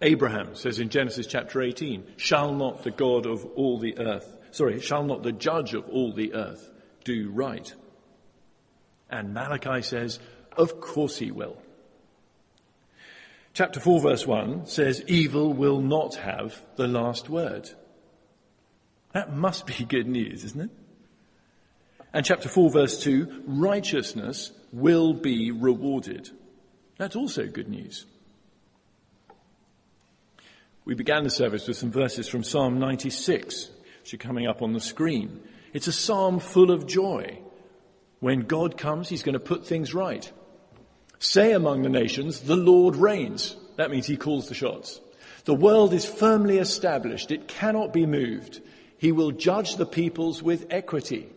Abraham 0.00 0.54
says 0.54 0.78
in 0.78 0.88
Genesis 0.88 1.26
chapter 1.26 1.62
18, 1.62 2.04
shall 2.16 2.54
not 2.54 2.84
the 2.84 2.92
God 2.92 3.26
of 3.26 3.44
all 3.56 3.78
the 3.78 3.98
earth, 3.98 4.36
sorry, 4.52 4.80
shall 4.80 5.02
not 5.02 5.22
the 5.22 5.32
judge 5.32 5.74
of 5.74 5.88
all 5.88 6.12
the 6.12 6.34
earth 6.34 6.70
do 7.04 7.30
right? 7.30 7.74
And 9.10 9.34
Malachi 9.34 9.82
says, 9.82 10.20
of 10.56 10.80
course 10.80 11.18
he 11.18 11.30
will. 11.30 11.56
Chapter 13.54 13.80
4 13.80 14.00
verse 14.00 14.26
1 14.26 14.66
says, 14.66 15.04
evil 15.08 15.52
will 15.52 15.80
not 15.80 16.14
have 16.14 16.64
the 16.76 16.88
last 16.88 17.28
word. 17.28 17.68
That 19.12 19.34
must 19.34 19.66
be 19.66 19.84
good 19.84 20.06
news, 20.06 20.44
isn't 20.44 20.60
it? 20.60 20.70
And 22.14 22.24
chapter 22.24 22.48
4 22.48 22.70
verse 22.70 23.02
2, 23.02 23.44
righteousness 23.46 24.52
will 24.72 25.12
be 25.12 25.50
rewarded. 25.50 26.30
That's 26.96 27.16
also 27.16 27.46
good 27.46 27.68
news. 27.68 28.06
We 30.84 30.94
began 30.94 31.24
the 31.24 31.30
service 31.30 31.68
with 31.68 31.76
some 31.76 31.92
verses 31.92 32.28
from 32.28 32.42
Psalm 32.42 32.78
96, 32.78 33.70
which 34.02 34.14
are 34.14 34.18
coming 34.18 34.48
up 34.48 34.62
on 34.62 34.72
the 34.72 34.80
screen. 34.80 35.40
It's 35.72 35.86
a 35.86 35.92
psalm 35.92 36.40
full 36.40 36.72
of 36.72 36.86
joy. 36.86 37.38
When 38.18 38.40
God 38.40 38.76
comes, 38.76 39.08
he's 39.08 39.22
going 39.22 39.34
to 39.34 39.40
put 39.40 39.64
things 39.64 39.94
right. 39.94 40.30
Say 41.20 41.52
among 41.52 41.82
the 41.82 41.88
nations, 41.88 42.40
the 42.40 42.56
Lord 42.56 42.96
reigns. 42.96 43.56
That 43.76 43.90
means 43.90 44.06
he 44.06 44.16
calls 44.16 44.48
the 44.48 44.54
shots. 44.54 45.00
The 45.44 45.54
world 45.54 45.94
is 45.94 46.04
firmly 46.04 46.58
established. 46.58 47.30
It 47.30 47.46
cannot 47.46 47.92
be 47.92 48.06
moved. 48.06 48.60
He 48.98 49.12
will 49.12 49.30
judge 49.30 49.76
the 49.76 49.86
peoples 49.86 50.42
with 50.42 50.66
equity. 50.70 51.28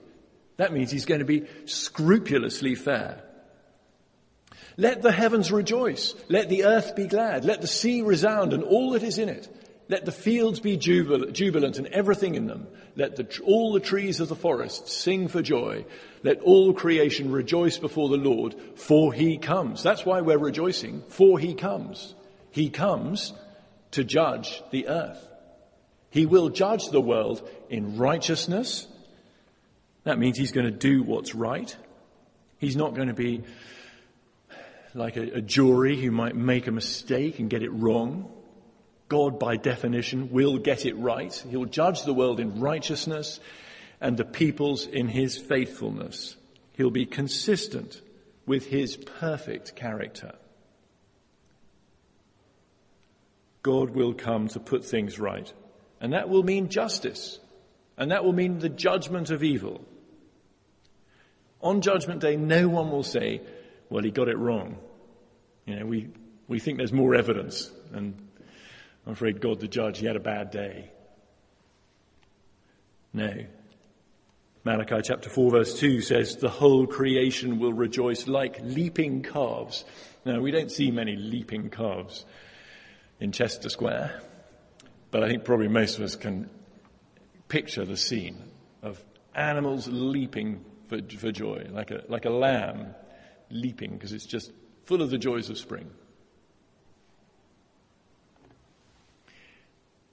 That 0.57 0.73
means 0.73 0.89
he's 0.89 1.05
going 1.05 1.19
to 1.19 1.25
be 1.25 1.45
scrupulously 1.65 2.75
fair. 2.75 3.21
Let 4.77 5.01
the 5.01 5.11
heavens 5.11 5.51
rejoice. 5.51 6.15
Let 6.29 6.49
the 6.49 6.65
earth 6.65 6.95
be 6.95 7.07
glad. 7.07 7.45
Let 7.45 7.61
the 7.61 7.67
sea 7.67 8.01
resound 8.01 8.53
and 8.53 8.63
all 8.63 8.91
that 8.91 9.03
is 9.03 9.19
in 9.19 9.29
it. 9.29 9.54
Let 9.87 10.05
the 10.05 10.11
fields 10.11 10.59
be 10.59 10.77
jubilant 10.77 11.77
and 11.77 11.87
everything 11.87 12.35
in 12.35 12.47
them. 12.47 12.67
Let 12.95 13.17
the, 13.17 13.41
all 13.43 13.73
the 13.73 13.79
trees 13.79 14.19
of 14.19 14.29
the 14.29 14.35
forest 14.35 14.87
sing 14.87 15.27
for 15.27 15.43
joy. 15.43 15.85
Let 16.23 16.41
all 16.41 16.73
creation 16.73 17.31
rejoice 17.31 17.77
before 17.77 18.09
the 18.09 18.17
Lord, 18.17 18.55
for 18.75 19.13
he 19.13 19.37
comes. 19.37 19.83
That's 19.83 20.05
why 20.05 20.21
we're 20.21 20.39
rejoicing, 20.39 21.03
for 21.09 21.37
he 21.37 21.53
comes. 21.53 22.15
He 22.49 22.69
comes 22.69 23.33
to 23.91 24.03
judge 24.03 24.63
the 24.71 24.87
earth. 24.87 25.27
He 26.09 26.25
will 26.25 26.49
judge 26.49 26.87
the 26.89 27.01
world 27.01 27.47
in 27.69 27.97
righteousness. 27.97 28.87
That 30.03 30.17
means 30.17 30.37
he's 30.37 30.51
going 30.51 30.65
to 30.65 30.71
do 30.71 31.03
what's 31.03 31.35
right. 31.35 31.75
He's 32.57 32.75
not 32.75 32.95
going 32.95 33.09
to 33.09 33.13
be 33.13 33.43
like 34.95 35.17
a, 35.17 35.35
a 35.35 35.41
jury 35.41 36.01
who 36.01 36.09
might 36.09 36.35
make 36.35 36.67
a 36.67 36.71
mistake 36.71 37.39
and 37.39 37.49
get 37.49 37.61
it 37.61 37.69
wrong. 37.69 38.31
God, 39.15 39.39
by 39.39 39.55
definition, 39.55 40.29
will 40.29 40.57
get 40.57 40.85
it 40.85 40.97
right. 40.97 41.33
He'll 41.49 41.63
judge 41.63 42.03
the 42.03 42.13
world 42.13 42.41
in 42.41 42.59
righteousness 42.59 43.39
and 44.01 44.17
the 44.17 44.25
peoples 44.25 44.85
in 44.85 45.07
his 45.07 45.37
faithfulness. 45.37 46.35
He'll 46.73 46.89
be 46.89 47.05
consistent 47.05 48.01
with 48.45 48.65
his 48.65 48.97
perfect 48.97 49.73
character. 49.73 50.33
God 53.63 53.91
will 53.91 54.13
come 54.13 54.49
to 54.49 54.59
put 54.59 54.83
things 54.83 55.17
right. 55.17 55.49
And 56.01 56.11
that 56.11 56.27
will 56.27 56.43
mean 56.43 56.67
justice. 56.67 57.39
And 57.97 58.11
that 58.11 58.25
will 58.25 58.33
mean 58.33 58.59
the 58.59 58.67
judgment 58.67 59.29
of 59.29 59.43
evil. 59.43 59.79
On 61.61 61.79
Judgment 61.79 62.19
Day, 62.19 62.35
no 62.35 62.67
one 62.67 62.91
will 62.91 63.03
say, 63.03 63.39
well, 63.89 64.03
he 64.03 64.11
got 64.11 64.27
it 64.27 64.37
wrong. 64.37 64.75
You 65.65 65.79
know, 65.79 65.85
we, 65.85 66.09
we 66.49 66.59
think 66.59 66.79
there's 66.79 66.91
more 66.91 67.15
evidence. 67.15 67.71
And 67.93 68.24
I'm 69.05 69.13
afraid 69.13 69.41
God 69.41 69.59
the 69.59 69.67
judge, 69.67 69.99
he 69.99 70.05
had 70.05 70.15
a 70.15 70.21
bad 70.21 70.51
day. 70.51 70.91
No. 73.13 73.45
Malachi 74.63 75.01
chapter 75.03 75.29
4 75.29 75.51
verse 75.51 75.79
2 75.79 76.01
says, 76.01 76.37
the 76.37 76.49
whole 76.49 76.87
creation 76.87 77.59
will 77.59 77.73
rejoice 77.73 78.27
like 78.27 78.59
leaping 78.61 79.21
calves. 79.21 79.85
Now, 80.25 80.39
we 80.39 80.49
don't 80.49 80.71
see 80.71 80.89
many 80.89 81.15
leaping 81.15 81.69
calves 81.69 82.25
in 83.19 83.31
Chester 83.31 83.69
Square, 83.69 84.21
but 85.11 85.23
I 85.23 85.29
think 85.29 85.45
probably 85.45 85.67
most 85.67 85.97
of 85.97 86.03
us 86.03 86.15
can 86.15 86.49
picture 87.47 87.85
the 87.85 87.95
scene 87.95 88.41
of 88.81 89.03
animals 89.35 89.87
leaping 89.87 90.65
for, 90.87 90.99
for 91.17 91.31
joy, 91.31 91.67
like 91.69 91.91
a, 91.91 92.03
like 92.07 92.25
a 92.25 92.31
lamb 92.31 92.95
leaping 93.51 93.91
because 93.91 94.13
it's 94.13 94.25
just 94.25 94.51
full 94.85 95.01
of 95.01 95.11
the 95.11 95.17
joys 95.17 95.49
of 95.49 95.57
spring. 95.59 95.91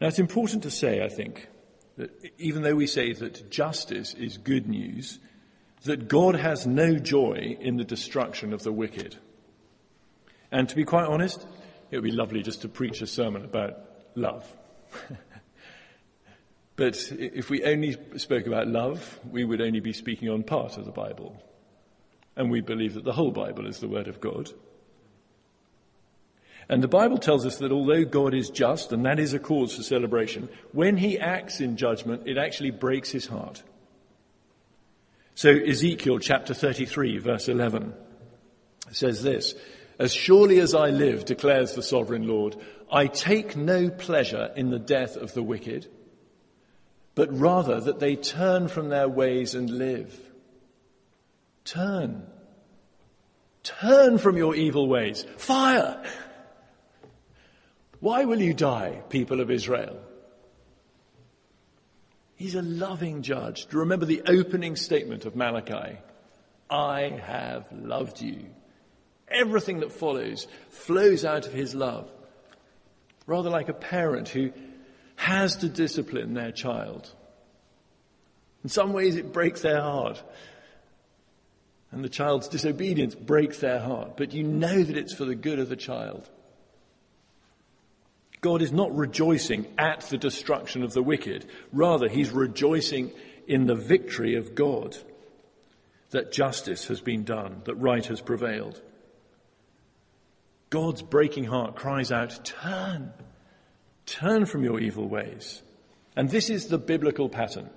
Now, 0.03 0.09
it's 0.09 0.19
important 0.19 0.65
to 0.65 0.71
say, 0.73 1.01
I 1.01 1.09
think, 1.09 1.47
that 1.97 2.11
even 2.37 2.63
though 2.63 2.75
we 2.75 2.89
say 2.89 3.13
that 3.13 3.53
justice 3.53 4.15
is 4.15 4.37
good 4.37 4.67
news, 4.67 5.21
that 5.85 6.09
God 6.09 6.35
has 6.35 6.67
no 6.67 6.97
joy 6.97 7.57
in 7.61 7.77
the 7.77 7.85
destruction 7.85 8.53
of 8.53 8.65
the 8.65 8.73
wicked. 8.73 9.17
And 10.51 10.69
to 10.69 10.75
be 10.75 10.85
quite 10.85 11.07
honest, 11.07 11.47
it 11.93 11.97
would 11.97 12.03
be 12.03 12.11
lovely 12.11 12.43
just 12.43 12.63
to 12.63 12.69
preach 12.69 13.01
a 13.01 13.07
sermon 13.07 13.45
about 13.45 13.77
love. 14.17 14.45
but 16.75 16.97
if 17.13 17.49
we 17.49 17.63
only 17.63 17.97
spoke 18.17 18.49
about 18.49 18.67
love, 18.67 19.21
we 19.31 19.45
would 19.45 19.61
only 19.61 19.79
be 19.79 19.93
speaking 19.93 20.29
on 20.29 20.43
part 20.43 20.79
of 20.79 20.85
the 20.85 20.91
Bible. 20.91 21.41
And 22.35 22.51
we 22.51 22.61
believe 22.61 22.95
that 22.95 23.05
the 23.05 23.13
whole 23.13 23.31
Bible 23.31 23.69
is 23.69 23.79
the 23.79 23.87
Word 23.87 24.09
of 24.09 24.21
God. 24.21 24.51
And 26.69 26.83
the 26.83 26.89
Bible 26.89 27.19
tells 27.19 27.45
us 27.45 27.59
that 27.59 27.73
although 27.73 28.05
God 28.05 28.35
is 28.35 28.49
just, 28.51 28.93
and 28.93 29.05
that 29.05 29.19
is 29.19 29.35
a 29.35 29.39
cause 29.39 29.75
for 29.75 29.83
celebration, 29.83 30.49
when 30.73 30.97
he 30.97 31.19
acts 31.19 31.61
in 31.61 31.77
judgment, 31.77 32.23
it 32.27 32.39
actually 32.39 32.71
breaks 32.71 33.11
his 33.11 33.27
heart. 33.27 33.63
So 35.35 35.51
Ezekiel 35.51 36.19
chapter 36.19 36.55
33 36.55 37.19
verse 37.19 37.49
11 37.49 37.95
says 38.91 39.23
this, 39.23 39.55
As 39.99 40.13
surely 40.13 40.61
as 40.61 40.75
I 40.75 40.91
live, 40.91 41.25
declares 41.25 41.75
the 41.75 41.83
sovereign 41.83 42.27
Lord, 42.29 42.57
I 42.91 43.07
take 43.07 43.57
no 43.57 43.89
pleasure 43.89 44.51
in 44.55 44.71
the 44.71 44.79
death 44.79 45.17
of 45.17 45.33
the 45.33 45.43
wicked, 45.43 45.89
but 47.15 47.37
rather 47.37 47.81
that 47.81 48.01
they 48.01 48.17
turn 48.17 48.69
from 48.69 48.89
their 48.89 49.09
ways 49.09 49.55
and 49.55 49.71
live. 49.71 50.19
Turn. 51.65 52.27
Turn 53.63 54.19
from 54.19 54.37
your 54.37 54.55
evil 54.55 54.89
ways. 54.89 55.25
Fire! 55.37 56.03
Why 58.03 58.25
will 58.25 58.41
you 58.41 58.53
die, 58.53 59.01
people 59.11 59.41
of 59.41 59.49
Israel? 59.49 59.97
He's 62.35 62.57
a 62.57 62.63
loving 62.63 63.23
judge. 63.23 63.67
Do 63.67 63.77
you 63.77 63.79
remember 63.79 64.07
the 64.07 64.23
opening 64.27 64.75
statement 64.75 65.25
of 65.25 65.37
Malachi? 65.37 65.99
I 66.69 67.21
have 67.25 67.65
loved 67.71 68.21
you. 68.21 68.47
Everything 69.29 69.79
that 69.81 69.93
follows 69.93 70.49
flows 70.71 71.25
out 71.25 71.47
of 71.47 71.53
his 71.53 71.77
love. 71.77 72.11
Rather 73.29 73.51
like 73.51 73.69
a 73.69 73.73
parent 73.73 74.29
who 74.29 74.51
has 75.15 75.59
to 75.59 75.69
discipline 75.69 76.35
their 76.35 76.51
child. 76.51 77.09
In 78.65 78.69
some 78.69 78.93
ways 78.93 79.15
it 79.15 79.33
breaks 79.33 79.61
their 79.61 79.81
heart. 79.81 80.21
And 81.93 82.03
the 82.03 82.09
child's 82.09 82.49
disobedience 82.49 83.15
breaks 83.15 83.59
their 83.59 83.79
heart. 83.79 84.17
But 84.17 84.33
you 84.33 84.43
know 84.43 84.83
that 84.83 84.97
it's 84.97 85.15
for 85.15 85.25
the 85.25 85.37
good 85.37 85.61
of 85.61 85.69
the 85.69 85.77
child. 85.77 86.29
God 88.43 88.61
is 88.61 88.73
not 88.73 88.95
rejoicing 88.95 89.67
at 89.79 90.03
the 90.03 90.19
destruction 90.19 90.83
of 90.83 90.93
the 90.93 91.03
wicked. 91.03 91.47
Rather, 91.73 92.09
he's 92.09 92.31
rejoicing 92.31 93.13
in 93.47 93.67
the 93.67 93.77
victory 93.77 94.35
of 94.35 94.55
God. 94.55 94.97
That 96.11 96.33
justice 96.33 96.89
has 96.89 97.01
been 97.01 97.23
done, 97.23 97.63
that 97.65 97.77
right 97.77 98.05
has 98.05 98.21
prevailed. 98.21 98.83
God's 100.71 101.03
breaking 101.03 101.45
heart 101.45 101.77
cries 101.77 102.11
out, 102.11 102.45
turn, 102.45 103.13
turn 104.07 104.45
from 104.45 104.65
your 104.65 104.81
evil 104.81 105.09
ways. 105.09 105.63
And 106.17 106.29
this 106.29 106.51
is 106.51 106.67
the 106.67 106.79
biblical 106.79 107.29
pattern. 107.29 107.71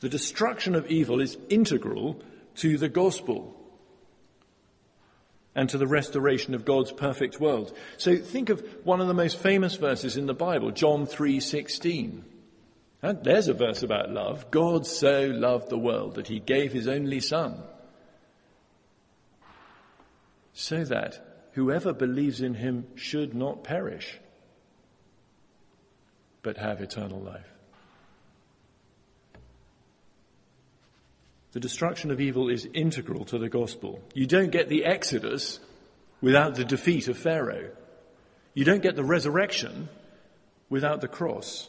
The 0.00 0.08
destruction 0.10 0.74
of 0.74 0.88
evil 0.88 1.20
is 1.20 1.38
integral 1.48 2.20
to 2.56 2.76
the 2.76 2.90
gospel 2.90 3.56
and 5.54 5.68
to 5.68 5.78
the 5.78 5.86
restoration 5.86 6.54
of 6.54 6.64
God's 6.64 6.92
perfect 6.92 7.40
world. 7.40 7.76
So 7.98 8.16
think 8.16 8.48
of 8.48 8.64
one 8.84 9.00
of 9.00 9.08
the 9.08 9.14
most 9.14 9.38
famous 9.38 9.76
verses 9.76 10.16
in 10.16 10.26
the 10.26 10.34
Bible, 10.34 10.70
John 10.70 11.06
3:16. 11.06 12.24
And 13.02 13.22
there's 13.24 13.48
a 13.48 13.54
verse 13.54 13.82
about 13.82 14.10
love. 14.10 14.50
God 14.50 14.86
so 14.86 15.26
loved 15.26 15.68
the 15.68 15.78
world 15.78 16.14
that 16.14 16.28
he 16.28 16.38
gave 16.38 16.72
his 16.72 16.86
only 16.86 17.20
son. 17.20 17.62
So 20.52 20.84
that 20.84 21.50
whoever 21.52 21.92
believes 21.92 22.40
in 22.40 22.54
him 22.54 22.86
should 22.94 23.34
not 23.34 23.64
perish, 23.64 24.20
but 26.42 26.58
have 26.58 26.80
eternal 26.80 27.20
life. 27.20 27.51
The 31.52 31.60
destruction 31.60 32.10
of 32.10 32.20
evil 32.20 32.48
is 32.48 32.66
integral 32.72 33.26
to 33.26 33.38
the 33.38 33.48
gospel. 33.48 34.00
You 34.14 34.26
don't 34.26 34.50
get 34.50 34.68
the 34.68 34.84
Exodus 34.84 35.60
without 36.20 36.54
the 36.54 36.64
defeat 36.64 37.08
of 37.08 37.18
Pharaoh. 37.18 37.70
You 38.54 38.64
don't 38.64 38.82
get 38.82 38.96
the 38.96 39.04
resurrection 39.04 39.88
without 40.70 41.02
the 41.02 41.08
cross. 41.08 41.68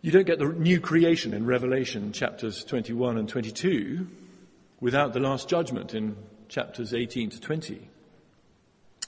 You 0.00 0.10
don't 0.10 0.26
get 0.26 0.38
the 0.38 0.48
new 0.48 0.80
creation 0.80 1.34
in 1.34 1.46
Revelation 1.46 2.12
chapters 2.12 2.64
21 2.64 3.18
and 3.18 3.28
22 3.28 4.06
without 4.80 5.12
the 5.12 5.20
last 5.20 5.48
judgment 5.48 5.94
in 5.94 6.16
chapters 6.48 6.92
18 6.92 7.30
to 7.30 7.40
20. 7.40 7.88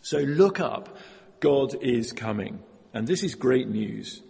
So 0.03 0.19
look 0.19 0.61
up. 0.61 0.99
God 1.41 1.75
is 1.83 2.13
coming. 2.13 2.63
And 2.93 3.07
this 3.07 3.23
is 3.23 3.35
great 3.35 3.69
news. 3.69 4.23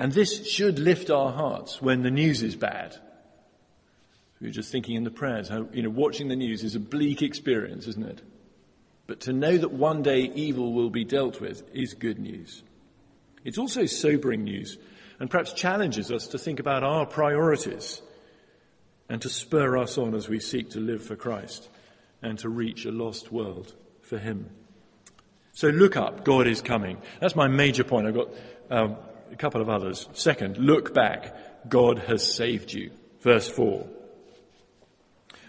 And 0.00 0.12
this 0.12 0.48
should 0.48 0.78
lift 0.78 1.10
our 1.10 1.30
hearts 1.30 1.82
when 1.82 2.02
the 2.02 2.10
news 2.10 2.42
is 2.42 2.56
bad. 2.56 2.96
We 4.40 4.46
were 4.46 4.52
just 4.52 4.72
thinking 4.72 4.96
in 4.96 5.04
the 5.04 5.10
prayers 5.10 5.50
how, 5.50 5.68
you 5.74 5.82
know, 5.82 5.90
watching 5.90 6.28
the 6.28 6.36
news 6.36 6.64
is 6.64 6.74
a 6.74 6.80
bleak 6.80 7.20
experience, 7.20 7.86
isn't 7.86 8.06
it? 8.06 8.22
But 9.06 9.20
to 9.20 9.34
know 9.34 9.58
that 9.58 9.72
one 9.72 10.02
day 10.02 10.22
evil 10.34 10.72
will 10.72 10.88
be 10.88 11.04
dealt 11.04 11.38
with 11.38 11.62
is 11.74 11.92
good 11.92 12.18
news. 12.18 12.62
It's 13.44 13.58
also 13.58 13.84
sobering 13.84 14.42
news. 14.44 14.78
and 15.18 15.28
perhaps 15.28 15.52
challenges 15.52 16.10
us 16.10 16.28
to 16.28 16.38
think 16.38 16.60
about 16.60 16.82
our 16.82 17.04
priorities 17.04 18.00
and 19.10 19.20
to 19.20 19.28
spur 19.28 19.76
us 19.76 19.98
on 19.98 20.14
as 20.14 20.30
we 20.30 20.40
seek 20.40 20.70
to 20.70 20.80
live 20.80 21.04
for 21.04 21.14
Christ 21.14 21.68
and 22.22 22.38
to 22.38 22.48
reach 22.48 22.86
a 22.86 22.90
lost 22.90 23.30
world 23.30 23.74
for 24.00 24.16
Him. 24.16 24.48
So 25.52 25.68
look 25.68 25.98
up, 25.98 26.24
God 26.24 26.46
is 26.46 26.62
coming. 26.62 27.02
That's 27.20 27.36
my 27.36 27.48
major 27.48 27.84
point. 27.84 28.06
I've 28.06 28.14
got 28.14 28.28
um, 28.70 28.96
a 29.32 29.36
couple 29.36 29.60
of 29.60 29.68
others. 29.68 30.08
Second, 30.12 30.58
look 30.58 30.94
back, 30.94 31.34
God 31.68 31.98
has 32.00 32.34
saved 32.34 32.72
you. 32.72 32.90
Verse 33.20 33.48
4. 33.48 33.86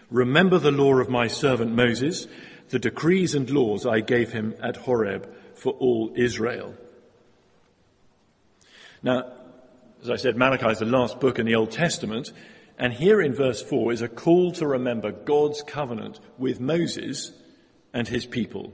Remember 0.09 0.59
the 0.59 0.71
law 0.71 0.95
of 0.95 1.09
my 1.09 1.27
servant 1.27 1.73
Moses, 1.73 2.27
the 2.69 2.79
decrees 2.79 3.33
and 3.33 3.49
laws 3.49 3.85
I 3.85 4.01
gave 4.01 4.31
him 4.31 4.55
at 4.61 4.75
Horeb 4.75 5.33
for 5.55 5.73
all 5.73 6.11
Israel. 6.15 6.75
Now, 9.01 9.31
as 10.01 10.09
I 10.09 10.15
said, 10.17 10.35
Malachi 10.35 10.67
is 10.67 10.79
the 10.79 10.85
last 10.85 11.19
book 11.19 11.39
in 11.39 11.45
the 11.45 11.55
Old 11.55 11.71
Testament, 11.71 12.31
and 12.77 12.91
here 12.91 13.21
in 13.21 13.33
verse 13.33 13.61
4 13.61 13.93
is 13.93 14.01
a 14.01 14.07
call 14.07 14.51
to 14.53 14.67
remember 14.67 15.11
God's 15.11 15.61
covenant 15.61 16.19
with 16.37 16.59
Moses 16.59 17.31
and 17.93 18.07
his 18.07 18.25
people. 18.25 18.73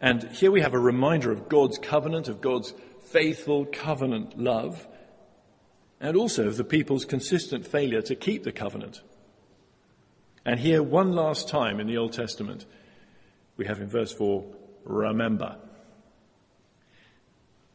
And 0.00 0.24
here 0.32 0.50
we 0.50 0.60
have 0.60 0.74
a 0.74 0.78
reminder 0.78 1.32
of 1.32 1.48
God's 1.48 1.78
covenant, 1.78 2.28
of 2.28 2.40
God's 2.40 2.74
faithful 3.04 3.64
covenant 3.64 4.38
love, 4.38 4.86
and 6.00 6.16
also 6.16 6.48
of 6.48 6.56
the 6.56 6.64
people's 6.64 7.04
consistent 7.04 7.66
failure 7.66 8.02
to 8.02 8.14
keep 8.14 8.44
the 8.44 8.52
covenant. 8.52 9.00
And 10.44 10.60
here, 10.60 10.82
one 10.82 11.12
last 11.12 11.48
time 11.48 11.80
in 11.80 11.86
the 11.86 11.96
Old 11.96 12.12
Testament, 12.12 12.66
we 13.56 13.66
have 13.66 13.80
in 13.80 13.88
verse 13.88 14.12
4, 14.12 14.44
remember. 14.84 15.56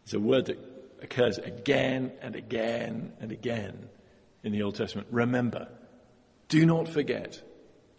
It's 0.03 0.13
a 0.13 0.19
word 0.19 0.45
that 0.47 0.59
occurs 1.01 1.37
again 1.37 2.11
and 2.21 2.35
again 2.35 3.13
and 3.19 3.31
again 3.31 3.89
in 4.43 4.51
the 4.51 4.63
Old 4.63 4.75
Testament. 4.75 5.07
Remember. 5.11 5.67
Do 6.47 6.65
not 6.65 6.87
forget. 6.87 7.41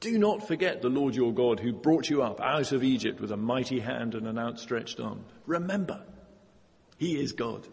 Do 0.01 0.19
not 0.19 0.49
forget 0.49 0.81
the 0.81 0.89
Lord 0.89 1.15
your 1.15 1.33
God 1.33 1.61
who 1.61 1.73
brought 1.73 2.09
you 2.09 2.23
up 2.23 2.41
out 2.41 2.73
of 2.73 2.83
Egypt 2.83 3.21
with 3.21 3.31
a 3.31 3.37
mighty 3.37 3.81
hand 3.81 4.15
and 4.15 4.27
an 4.27 4.39
outstretched 4.39 4.99
arm. 4.99 5.25
Remember. 5.47 6.03
He 6.97 7.21
is 7.21 7.33
God. 7.33 7.67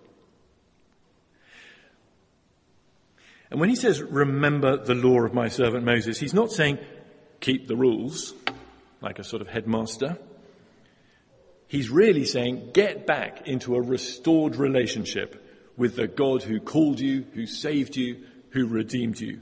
And 3.50 3.62
when 3.62 3.70
he 3.70 3.76
says, 3.76 4.02
remember 4.02 4.78
the 4.78 4.94
law 4.94 5.22
of 5.22 5.34
my 5.34 5.48
servant 5.48 5.86
Moses, 5.86 6.20
he's 6.20 6.34
not 6.34 6.52
saying, 6.52 6.80
keep 7.40 7.68
the 7.68 7.78
rules, 7.78 8.34
like 9.02 9.20
a 9.20 9.24
sort 9.24 9.42
of 9.42 9.48
headmaster. 9.48 10.18
He's 11.68 11.90
really 11.90 12.26
saying, 12.26 12.72
get 12.74 13.06
back 13.06 13.48
into 13.48 13.76
a 13.76 13.82
restored 13.82 14.58
relationship 14.58 15.44
with 15.78 15.96
the 15.96 16.08
God 16.08 16.44
who 16.44 16.60
called 16.60 17.00
you, 17.00 17.26
who 17.34 17.46
saved 17.46 17.96
you, 17.96 18.24
who 18.50 18.68
redeemed 18.68 19.20
you. 19.20 19.42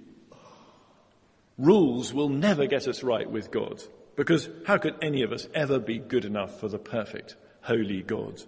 Rules 1.58 2.14
will 2.14 2.30
never 2.30 2.66
get 2.68 2.88
us 2.88 3.04
right 3.04 3.30
with 3.30 3.52
God, 3.52 3.82
because 4.16 4.50
how 4.66 4.78
could 4.78 4.96
any 5.02 5.22
of 5.22 5.32
us 5.32 5.48
ever 5.54 5.80
be 5.80 6.00
good 6.00 6.26
enough 6.26 6.60
for 6.60 6.68
the 6.68 6.80
perfect, 6.80 7.36
holy 7.62 8.02
God? 8.02 8.42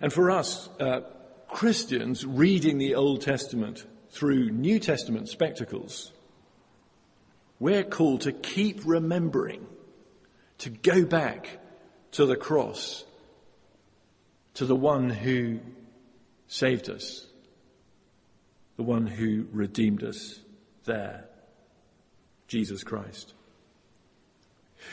And 0.00 0.12
for 0.12 0.30
us, 0.30 0.68
uh, 0.80 1.02
Christians 1.48 2.24
reading 2.24 2.78
the 2.78 2.94
Old 2.94 3.20
Testament 3.20 3.86
through 4.10 4.50
New 4.50 4.78
Testament 4.78 5.28
spectacles, 5.28 6.12
we're 7.60 7.84
called 7.84 8.22
to 8.22 8.32
keep 8.32 8.80
remembering 8.84 9.66
to 10.58 10.70
go 10.70 11.04
back 11.04 11.58
to 12.12 12.26
the 12.26 12.36
cross, 12.36 13.04
to 14.54 14.66
the 14.66 14.76
one 14.76 15.10
who 15.10 15.60
saved 16.48 16.90
us, 16.90 17.26
the 18.76 18.82
one 18.82 19.06
who 19.06 19.46
redeemed 19.52 20.02
us 20.02 20.40
there, 20.84 21.24
Jesus 22.48 22.82
Christ. 22.82 23.34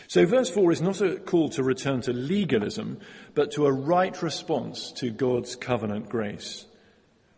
So 0.07 0.25
verse 0.25 0.49
4 0.49 0.71
is 0.71 0.81
not 0.81 1.01
a 1.01 1.17
call 1.17 1.49
to 1.49 1.63
return 1.63 2.01
to 2.01 2.13
legalism, 2.13 2.99
but 3.33 3.51
to 3.51 3.65
a 3.65 3.71
right 3.71 4.21
response 4.21 4.91
to 4.93 5.09
God's 5.09 5.55
covenant 5.55 6.09
grace. 6.09 6.65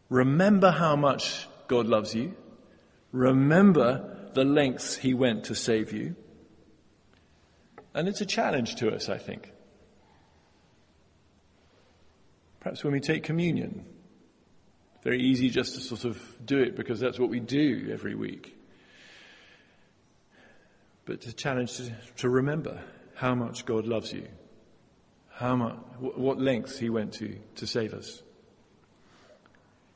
Remember 0.10 0.72
how 0.72 0.96
much 0.96 1.48
God 1.68 1.88
loves 1.88 2.14
you. 2.14 2.36
Remember 3.12 4.30
the 4.34 4.44
lengths 4.44 4.98
he 4.98 5.14
went 5.14 5.46
to 5.46 5.56
save 5.56 5.94
you. 5.94 6.16
And 7.94 8.08
it's 8.08 8.22
a 8.22 8.26
challenge 8.26 8.76
to 8.76 8.94
us, 8.94 9.10
I 9.10 9.18
think. 9.18 9.52
Perhaps 12.62 12.84
when 12.84 12.94
we 12.94 13.00
take 13.00 13.24
communion, 13.24 13.86
very 15.04 15.22
easy 15.22 15.50
just 15.50 15.76
to 15.76 15.82
sort 15.82 16.06
of 16.06 16.22
do 16.46 16.60
it 16.60 16.76
because 16.76 17.00
that's 17.00 17.20
what 17.20 17.30
we 17.30 17.40
do 17.40 17.90
every 17.92 18.16
week. 18.16 18.56
But 21.06 21.26
a 21.26 21.34
challenge 21.34 21.78
to, 21.78 21.92
to 22.18 22.30
remember 22.30 22.82
how 23.16 23.36
much 23.36 23.66
God 23.66 23.86
loves 23.86 24.14
you, 24.14 24.28
how 25.34 25.56
much, 25.56 25.76
what 26.00 26.40
lengths 26.40 26.78
He 26.78 26.90
went 26.90 27.14
to 27.14 27.38
to 27.56 27.68
save 27.68 27.94
us. 27.94 28.22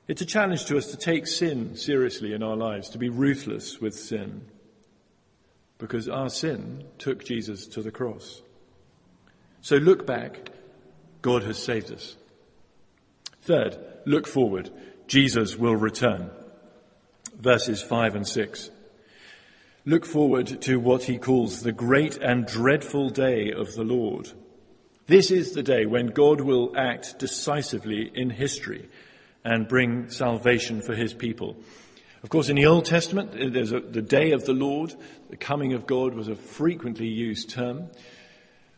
It's 0.07 0.21
a 0.21 0.25
challenge 0.25 0.65
to 0.65 0.77
us 0.77 0.91
to 0.91 0.97
take 0.97 1.25
sin 1.25 1.75
seriously 1.75 2.33
in 2.33 2.43
our 2.43 2.55
lives, 2.55 2.89
to 2.89 2.97
be 2.97 3.09
ruthless 3.09 3.81
with 3.81 3.95
sin 3.95 4.45
because 5.77 6.07
our 6.07 6.29
sin 6.29 6.83
took 6.97 7.25
Jesus 7.25 7.67
to 7.67 7.81
the 7.81 7.91
cross. 7.91 8.41
So 9.61 9.77
look 9.77 10.05
back. 10.05 10.51
God 11.21 11.43
has 11.43 11.57
saved 11.57 11.91
us. 11.91 12.15
Third, 13.41 13.77
look 14.05 14.27
forward. 14.27 14.69
Jesus 15.07 15.55
will 15.55 15.75
return. 15.75 16.29
Verses 17.39 17.81
5 17.81 18.15
and 18.15 18.27
6. 18.27 18.71
Look 19.85 20.05
forward 20.05 20.61
to 20.63 20.79
what 20.79 21.03
he 21.03 21.19
calls 21.19 21.61
the 21.61 21.71
great 21.71 22.17
and 22.17 22.47
dreadful 22.47 23.09
day 23.09 23.51
of 23.51 23.75
the 23.75 23.83
Lord. 23.83 24.31
This 25.07 25.29
is 25.29 25.51
the 25.51 25.61
day 25.61 25.85
when 25.85 26.07
God 26.07 26.41
will 26.41 26.73
act 26.75 27.19
decisively 27.19 28.11
in 28.13 28.31
history 28.31 28.89
and 29.43 29.67
bring 29.67 30.09
salvation 30.09 30.81
for 30.81 30.95
his 30.95 31.13
people. 31.13 31.55
Of 32.23 32.29
course, 32.29 32.49
in 32.49 32.55
the 32.55 32.65
Old 32.65 32.85
Testament, 32.85 33.53
there's 33.53 33.71
a, 33.71 33.79
the 33.79 34.01
day 34.01 34.31
of 34.31 34.45
the 34.45 34.53
Lord, 34.53 34.95
the 35.29 35.37
coming 35.37 35.73
of 35.73 35.85
God 35.85 36.15
was 36.15 36.27
a 36.27 36.35
frequently 36.35 37.07
used 37.07 37.51
term. 37.51 37.91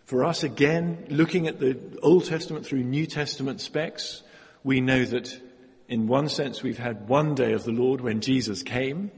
For 0.04 0.26
us, 0.26 0.44
again, 0.44 1.06
looking 1.10 1.48
at 1.48 1.62
the 1.62 1.80
Old 2.04 2.26
Testament 2.26 2.66
through 2.66 2.84
New 2.84 3.06
Testament 3.06 3.62
specs, 3.62 4.24
we 4.66 4.82
know 4.82 5.06
that 5.06 5.42
in 5.88 6.08
one 6.08 6.30
sense 6.30 6.62
we've 6.62 6.78
had 6.78 7.08
one 7.08 7.36
day 7.36 7.54
of 7.54 7.64
the 7.64 7.72
Lord 7.72 8.02
when 8.02 8.22
Jesus 8.22 8.64
came 8.64 9.12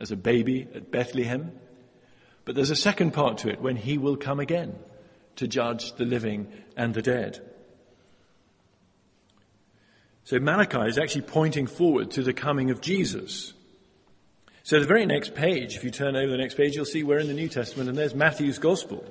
as 0.00 0.10
a 0.10 0.16
baby 0.16 0.66
at 0.74 0.90
Bethlehem. 0.90 1.52
But 2.44 2.54
there's 2.54 2.70
a 2.70 2.76
second 2.76 3.12
part 3.12 3.38
to 3.38 3.50
it 3.50 3.60
when 3.60 3.76
he 3.76 3.98
will 3.98 4.16
come 4.16 4.40
again 4.40 4.76
to 5.36 5.46
judge 5.46 5.92
the 5.92 6.04
living 6.04 6.48
and 6.76 6.94
the 6.94 7.02
dead. 7.02 7.40
So 10.24 10.38
Malachi 10.38 10.88
is 10.88 10.98
actually 10.98 11.22
pointing 11.22 11.66
forward 11.66 12.10
to 12.12 12.22
the 12.22 12.32
coming 12.32 12.70
of 12.70 12.80
Jesus. 12.80 13.54
So 14.62 14.78
the 14.80 14.86
very 14.86 15.06
next 15.06 15.34
page, 15.34 15.76
if 15.76 15.84
you 15.84 15.90
turn 15.90 16.16
over 16.16 16.30
the 16.30 16.36
next 16.36 16.56
page, 16.56 16.74
you'll 16.74 16.84
see 16.84 17.02
we're 17.02 17.18
in 17.18 17.28
the 17.28 17.34
New 17.34 17.48
Testament 17.48 17.88
and 17.88 17.96
there's 17.96 18.14
Matthew's 18.14 18.58
Gospel. 18.58 19.04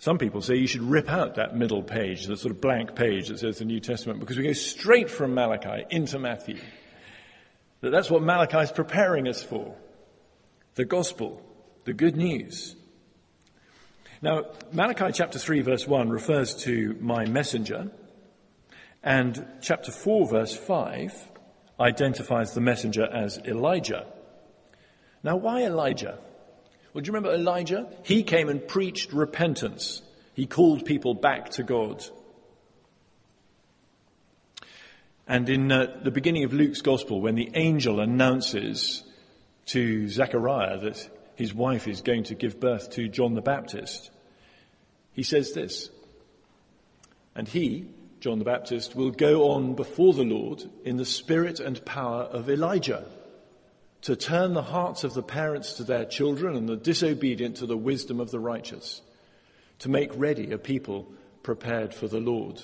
Some 0.00 0.16
people 0.16 0.40
say 0.40 0.56
you 0.56 0.66
should 0.66 0.82
rip 0.82 1.10
out 1.10 1.34
that 1.34 1.54
middle 1.54 1.82
page, 1.82 2.24
the 2.24 2.34
sort 2.34 2.54
of 2.54 2.60
blank 2.62 2.94
page 2.94 3.28
that 3.28 3.38
says 3.38 3.58
the 3.58 3.66
New 3.66 3.80
Testament, 3.80 4.18
because 4.18 4.38
we 4.38 4.44
go 4.44 4.54
straight 4.54 5.10
from 5.10 5.34
Malachi 5.34 5.84
into 5.90 6.18
Matthew. 6.18 6.58
That 7.82 7.90
that's 7.90 8.10
what 8.10 8.22
Malachi 8.22 8.60
is 8.60 8.72
preparing 8.72 9.28
us 9.28 9.42
for. 9.42 9.76
The 10.76 10.86
gospel, 10.86 11.42
the 11.84 11.92
good 11.92 12.16
news. 12.16 12.76
Now, 14.22 14.46
Malachi 14.72 15.12
chapter 15.12 15.38
3 15.38 15.60
verse 15.60 15.86
1 15.86 16.08
refers 16.08 16.54
to 16.64 16.96
my 16.98 17.26
messenger, 17.26 17.90
and 19.02 19.46
chapter 19.60 19.92
4 19.92 20.28
verse 20.28 20.56
5 20.56 21.12
identifies 21.78 22.54
the 22.54 22.62
messenger 22.62 23.04
as 23.04 23.36
Elijah. 23.44 24.06
Now, 25.22 25.36
why 25.36 25.64
Elijah? 25.64 26.18
Well, 26.92 27.02
do 27.02 27.08
you 27.08 27.12
remember 27.12 27.34
Elijah? 27.34 27.88
He 28.02 28.22
came 28.22 28.48
and 28.48 28.66
preached 28.66 29.12
repentance. 29.12 30.02
He 30.34 30.46
called 30.46 30.84
people 30.84 31.14
back 31.14 31.50
to 31.50 31.62
God. 31.62 32.04
And 35.28 35.48
in 35.48 35.70
uh, 35.70 36.00
the 36.02 36.10
beginning 36.10 36.42
of 36.42 36.52
Luke's 36.52 36.82
gospel, 36.82 37.20
when 37.20 37.36
the 37.36 37.50
angel 37.54 38.00
announces 38.00 39.04
to 39.66 40.08
Zechariah 40.08 40.78
that 40.78 41.08
his 41.36 41.54
wife 41.54 41.86
is 41.86 42.02
going 42.02 42.24
to 42.24 42.34
give 42.34 42.58
birth 42.58 42.90
to 42.92 43.08
John 43.08 43.34
the 43.34 43.40
Baptist, 43.40 44.10
he 45.12 45.22
says 45.22 45.52
this, 45.52 45.88
and 47.36 47.46
he, 47.46 47.86
John 48.18 48.40
the 48.40 48.44
Baptist, 48.44 48.96
will 48.96 49.12
go 49.12 49.52
on 49.52 49.74
before 49.74 50.14
the 50.14 50.24
Lord 50.24 50.64
in 50.84 50.96
the 50.96 51.04
spirit 51.04 51.60
and 51.60 51.84
power 51.84 52.22
of 52.22 52.50
Elijah 52.50 53.06
to 54.02 54.16
turn 54.16 54.54
the 54.54 54.62
hearts 54.62 55.04
of 55.04 55.14
the 55.14 55.22
parents 55.22 55.74
to 55.74 55.84
their 55.84 56.04
children 56.04 56.56
and 56.56 56.68
the 56.68 56.76
disobedient 56.76 57.56
to 57.56 57.66
the 57.66 57.76
wisdom 57.76 58.20
of 58.20 58.30
the 58.30 58.40
righteous, 58.40 59.02
to 59.80 59.88
make 59.88 60.10
ready 60.14 60.52
a 60.52 60.58
people 60.58 61.12
prepared 61.42 61.94
for 61.94 62.08
the 62.08 62.20
Lord. 62.20 62.62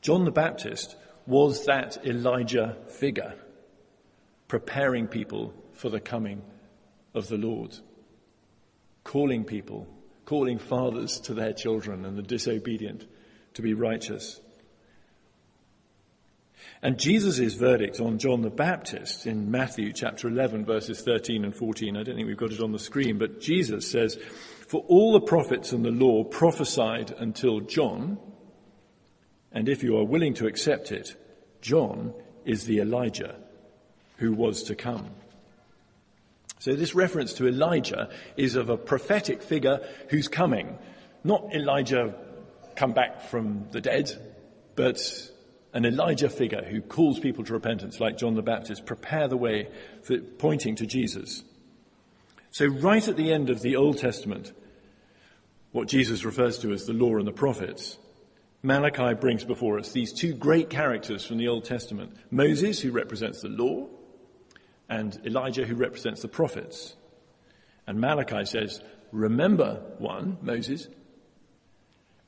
John 0.00 0.24
the 0.24 0.30
Baptist 0.30 0.96
was 1.26 1.66
that 1.66 2.06
Elijah 2.06 2.76
figure, 2.88 3.34
preparing 4.48 5.08
people 5.08 5.52
for 5.72 5.88
the 5.88 6.00
coming 6.00 6.42
of 7.12 7.28
the 7.28 7.36
Lord, 7.36 7.76
calling 9.02 9.44
people, 9.44 9.88
calling 10.24 10.58
fathers 10.58 11.20
to 11.20 11.34
their 11.34 11.52
children 11.52 12.04
and 12.04 12.16
the 12.16 12.22
disobedient 12.22 13.06
to 13.54 13.62
be 13.62 13.74
righteous. 13.74 14.40
And 16.82 16.98
Jesus' 16.98 17.54
verdict 17.54 18.00
on 18.00 18.18
John 18.18 18.42
the 18.42 18.50
Baptist 18.50 19.26
in 19.26 19.50
Matthew 19.50 19.92
chapter 19.92 20.28
11 20.28 20.64
verses 20.64 21.00
13 21.00 21.44
and 21.44 21.54
14, 21.54 21.96
I 21.96 22.02
don't 22.02 22.16
think 22.16 22.28
we've 22.28 22.36
got 22.36 22.52
it 22.52 22.60
on 22.60 22.72
the 22.72 22.78
screen, 22.78 23.18
but 23.18 23.40
Jesus 23.40 23.90
says, 23.90 24.16
For 24.68 24.82
all 24.88 25.12
the 25.12 25.20
prophets 25.20 25.72
and 25.72 25.84
the 25.84 25.90
law 25.90 26.24
prophesied 26.24 27.12
until 27.18 27.60
John, 27.60 28.18
and 29.52 29.68
if 29.68 29.82
you 29.82 29.96
are 29.96 30.04
willing 30.04 30.34
to 30.34 30.46
accept 30.46 30.92
it, 30.92 31.16
John 31.60 32.12
is 32.44 32.64
the 32.64 32.80
Elijah 32.80 33.36
who 34.18 34.32
was 34.32 34.64
to 34.64 34.74
come. 34.74 35.10
So 36.58 36.74
this 36.74 36.94
reference 36.94 37.34
to 37.34 37.46
Elijah 37.46 38.10
is 38.36 38.56
of 38.56 38.70
a 38.70 38.76
prophetic 38.76 39.42
figure 39.42 39.86
who's 40.10 40.28
coming. 40.28 40.78
Not 41.22 41.54
Elijah 41.54 42.14
come 42.76 42.92
back 42.92 43.22
from 43.22 43.66
the 43.72 43.80
dead, 43.80 44.10
but 44.74 44.98
an 45.76 45.84
Elijah 45.84 46.30
figure 46.30 46.64
who 46.64 46.80
calls 46.80 47.18
people 47.18 47.44
to 47.44 47.52
repentance, 47.52 48.00
like 48.00 48.16
John 48.16 48.34
the 48.34 48.40
Baptist, 48.40 48.86
prepare 48.86 49.28
the 49.28 49.36
way 49.36 49.68
for 50.02 50.16
pointing 50.16 50.74
to 50.76 50.86
Jesus. 50.86 51.44
So, 52.50 52.64
right 52.64 53.06
at 53.06 53.18
the 53.18 53.30
end 53.30 53.50
of 53.50 53.60
the 53.60 53.76
Old 53.76 53.98
Testament, 53.98 54.54
what 55.72 55.86
Jesus 55.86 56.24
refers 56.24 56.56
to 56.60 56.72
as 56.72 56.86
the 56.86 56.94
law 56.94 57.18
and 57.18 57.26
the 57.26 57.32
prophets, 57.32 57.98
Malachi 58.62 59.12
brings 59.12 59.44
before 59.44 59.78
us 59.78 59.92
these 59.92 60.14
two 60.14 60.32
great 60.32 60.70
characters 60.70 61.26
from 61.26 61.36
the 61.36 61.48
Old 61.48 61.66
Testament 61.66 62.16
Moses, 62.30 62.80
who 62.80 62.90
represents 62.90 63.42
the 63.42 63.50
law, 63.50 63.86
and 64.88 65.20
Elijah, 65.26 65.66
who 65.66 65.74
represents 65.74 66.22
the 66.22 66.28
prophets. 66.28 66.96
And 67.86 68.00
Malachi 68.00 68.46
says, 68.46 68.80
Remember 69.12 69.82
one, 69.98 70.38
Moses, 70.40 70.88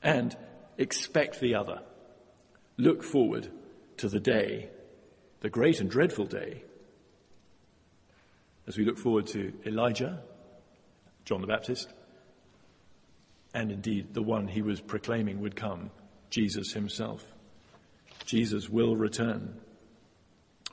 and 0.03 0.37
expect 0.77 1.39
the 1.39 1.55
other. 1.55 1.81
Look 2.79 3.03
forward 3.03 3.51
to 3.97 4.07
the 4.07 4.21
day, 4.21 4.69
the 5.41 5.49
great 5.49 5.81
and 5.81 5.91
dreadful 5.91 6.25
day, 6.25 6.63
as 8.67 8.77
we 8.77 8.85
look 8.85 8.97
forward 8.97 9.27
to 9.27 9.51
Elijah, 9.65 10.21
John 11.25 11.41
the 11.41 11.47
Baptist, 11.47 11.89
and 13.53 13.69
indeed 13.69 14.13
the 14.13 14.21
one 14.21 14.47
he 14.47 14.61
was 14.61 14.79
proclaiming 14.79 15.41
would 15.41 15.57
come, 15.57 15.91
Jesus 16.29 16.71
himself. 16.71 17.25
Jesus 18.25 18.69
will 18.69 18.95
return. 18.95 19.59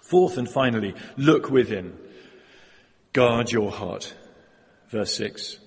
Fourth 0.01 0.39
and 0.39 0.49
finally, 0.49 0.95
look 1.17 1.51
within. 1.51 1.99
Guard 3.15 3.51
your 3.51 3.73
heart. 3.73 4.15
Verse 4.91 5.13
6. 5.17 5.59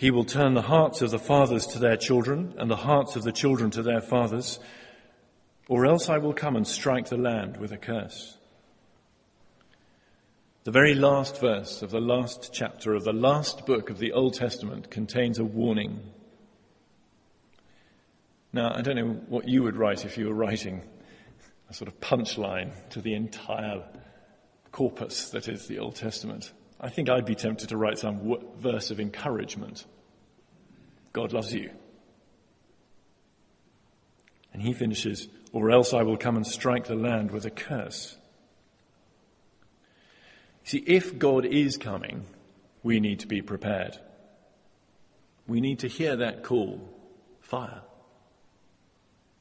He 0.00 0.10
will 0.10 0.24
turn 0.24 0.54
the 0.54 0.62
hearts 0.62 1.02
of 1.02 1.10
the 1.10 1.18
fathers 1.18 1.66
to 1.66 1.78
their 1.78 1.98
children 1.98 2.54
and 2.56 2.70
the 2.70 2.76
hearts 2.76 3.16
of 3.16 3.22
the 3.22 3.32
children 3.32 3.70
to 3.72 3.82
their 3.82 4.00
fathers 4.00 4.58
or 5.68 5.84
else 5.84 6.08
I 6.08 6.16
will 6.16 6.32
come 6.32 6.56
and 6.56 6.66
strike 6.66 7.10
the 7.10 7.18
land 7.18 7.58
with 7.58 7.70
a 7.70 7.76
curse. 7.76 8.38
The 10.64 10.70
very 10.70 10.94
last 10.94 11.38
verse 11.38 11.82
of 11.82 11.90
the 11.90 12.00
last 12.00 12.48
chapter 12.50 12.94
of 12.94 13.04
the 13.04 13.12
last 13.12 13.66
book 13.66 13.90
of 13.90 13.98
the 13.98 14.12
Old 14.12 14.32
Testament 14.32 14.90
contains 14.90 15.38
a 15.38 15.44
warning. 15.44 16.00
Now, 18.54 18.72
I 18.74 18.80
don't 18.80 18.96
know 18.96 19.20
what 19.28 19.48
you 19.48 19.62
would 19.64 19.76
write 19.76 20.06
if 20.06 20.16
you 20.16 20.28
were 20.28 20.34
writing 20.34 20.80
a 21.68 21.74
sort 21.74 21.88
of 21.88 22.00
punchline 22.00 22.72
to 22.88 23.02
the 23.02 23.12
entire 23.12 23.84
corpus 24.72 25.28
that 25.28 25.46
is 25.46 25.66
the 25.66 25.78
Old 25.78 25.96
Testament. 25.96 26.52
I 26.80 26.88
think 26.88 27.10
I'd 27.10 27.26
be 27.26 27.34
tempted 27.34 27.68
to 27.68 27.76
write 27.76 27.98
some 27.98 28.38
verse 28.58 28.90
of 28.90 29.00
encouragement. 29.00 29.84
God 31.12 31.32
loves 31.32 31.52
you. 31.52 31.70
And 34.52 34.62
he 34.62 34.72
finishes, 34.72 35.28
or 35.52 35.70
else 35.70 35.92
I 35.92 36.02
will 36.02 36.16
come 36.16 36.36
and 36.36 36.46
strike 36.46 36.86
the 36.86 36.94
land 36.94 37.30
with 37.30 37.44
a 37.44 37.50
curse. 37.50 38.16
See, 40.64 40.82
if 40.86 41.18
God 41.18 41.44
is 41.44 41.76
coming, 41.76 42.24
we 42.82 42.98
need 42.98 43.20
to 43.20 43.26
be 43.26 43.42
prepared. 43.42 43.98
We 45.46 45.60
need 45.60 45.80
to 45.80 45.88
hear 45.88 46.16
that 46.16 46.44
call 46.44 46.88
fire. 47.40 47.82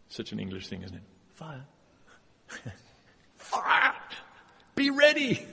Such 0.10 0.32
an 0.32 0.39
English 0.39 0.67
thing, 0.67 0.84
isn't 0.84 0.95
it? 0.95 1.04
Fire. 1.36 1.65
fire! 3.38 3.93
Be 4.75 4.89
ready! 4.89 5.45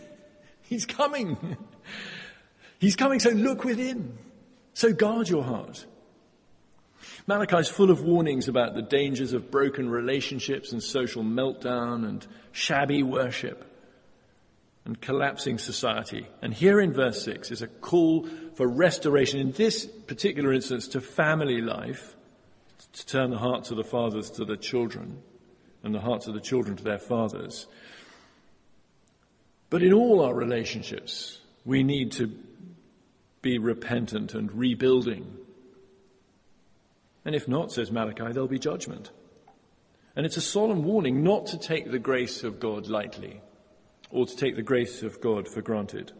He's 0.62 0.84
coming. 0.84 1.56
He's 2.78 2.96
coming, 2.96 3.20
so 3.20 3.30
look 3.30 3.64
within. 3.64 4.18
So 4.74 4.92
guard 4.92 5.28
your 5.28 5.42
heart. 5.44 5.86
Malachi 7.26 7.56
is 7.56 7.68
full 7.68 7.90
of 7.90 8.02
warnings 8.02 8.48
about 8.48 8.74
the 8.74 8.82
dangers 8.82 9.32
of 9.32 9.50
broken 9.50 9.88
relationships 9.88 10.72
and 10.72 10.82
social 10.82 11.24
meltdown 11.24 12.06
and 12.06 12.26
shabby 12.52 13.02
worship 13.02 13.64
and 14.84 15.00
collapsing 15.00 15.58
society. 15.58 16.26
And 16.40 16.54
here 16.54 16.80
in 16.80 16.92
verse 16.92 17.24
6 17.24 17.50
is 17.50 17.62
a 17.62 17.66
call 17.66 18.28
for 18.54 18.68
restoration, 18.68 19.40
in 19.40 19.52
this 19.52 19.84
particular 19.84 20.52
instance, 20.52 20.86
to 20.88 21.00
family 21.00 21.60
life, 21.60 22.14
to 22.92 23.06
turn 23.06 23.30
the 23.30 23.38
hearts 23.38 23.70
of 23.70 23.76
the 23.76 23.84
fathers 23.84 24.30
to 24.32 24.44
the 24.44 24.56
children 24.56 25.20
and 25.82 25.94
the 25.94 26.00
hearts 26.00 26.28
of 26.28 26.34
the 26.34 26.40
children 26.40 26.76
to 26.76 26.84
their 26.84 26.98
fathers. 26.98 27.66
But 29.68 29.82
in 29.82 29.92
all 29.92 30.20
our 30.20 30.34
relationships, 30.34 31.40
we 31.66 31.82
need 31.82 32.12
to 32.12 32.34
be 33.42 33.58
repentant 33.58 34.32
and 34.34 34.50
rebuilding 34.52 35.36
and 37.26 37.34
if 37.34 37.48
not, 37.48 37.72
says 37.72 37.90
Malachi, 37.90 38.32
there'll 38.32 38.46
be 38.46 38.60
judgment. 38.60 39.10
And 40.14 40.24
it's 40.24 40.36
a 40.36 40.40
solemn 40.40 40.84
warning 40.84 41.24
not 41.24 41.46
to 41.46 41.58
take 41.58 41.90
the 41.90 41.98
grace 41.98 42.44
of 42.44 42.60
God 42.60 42.86
lightly 42.86 43.40
or 44.10 44.26
to 44.26 44.36
take 44.36 44.54
the 44.54 44.62
grace 44.62 45.02
of 45.02 45.20
God 45.20 45.48
for 45.48 45.60
granted. 45.60 46.12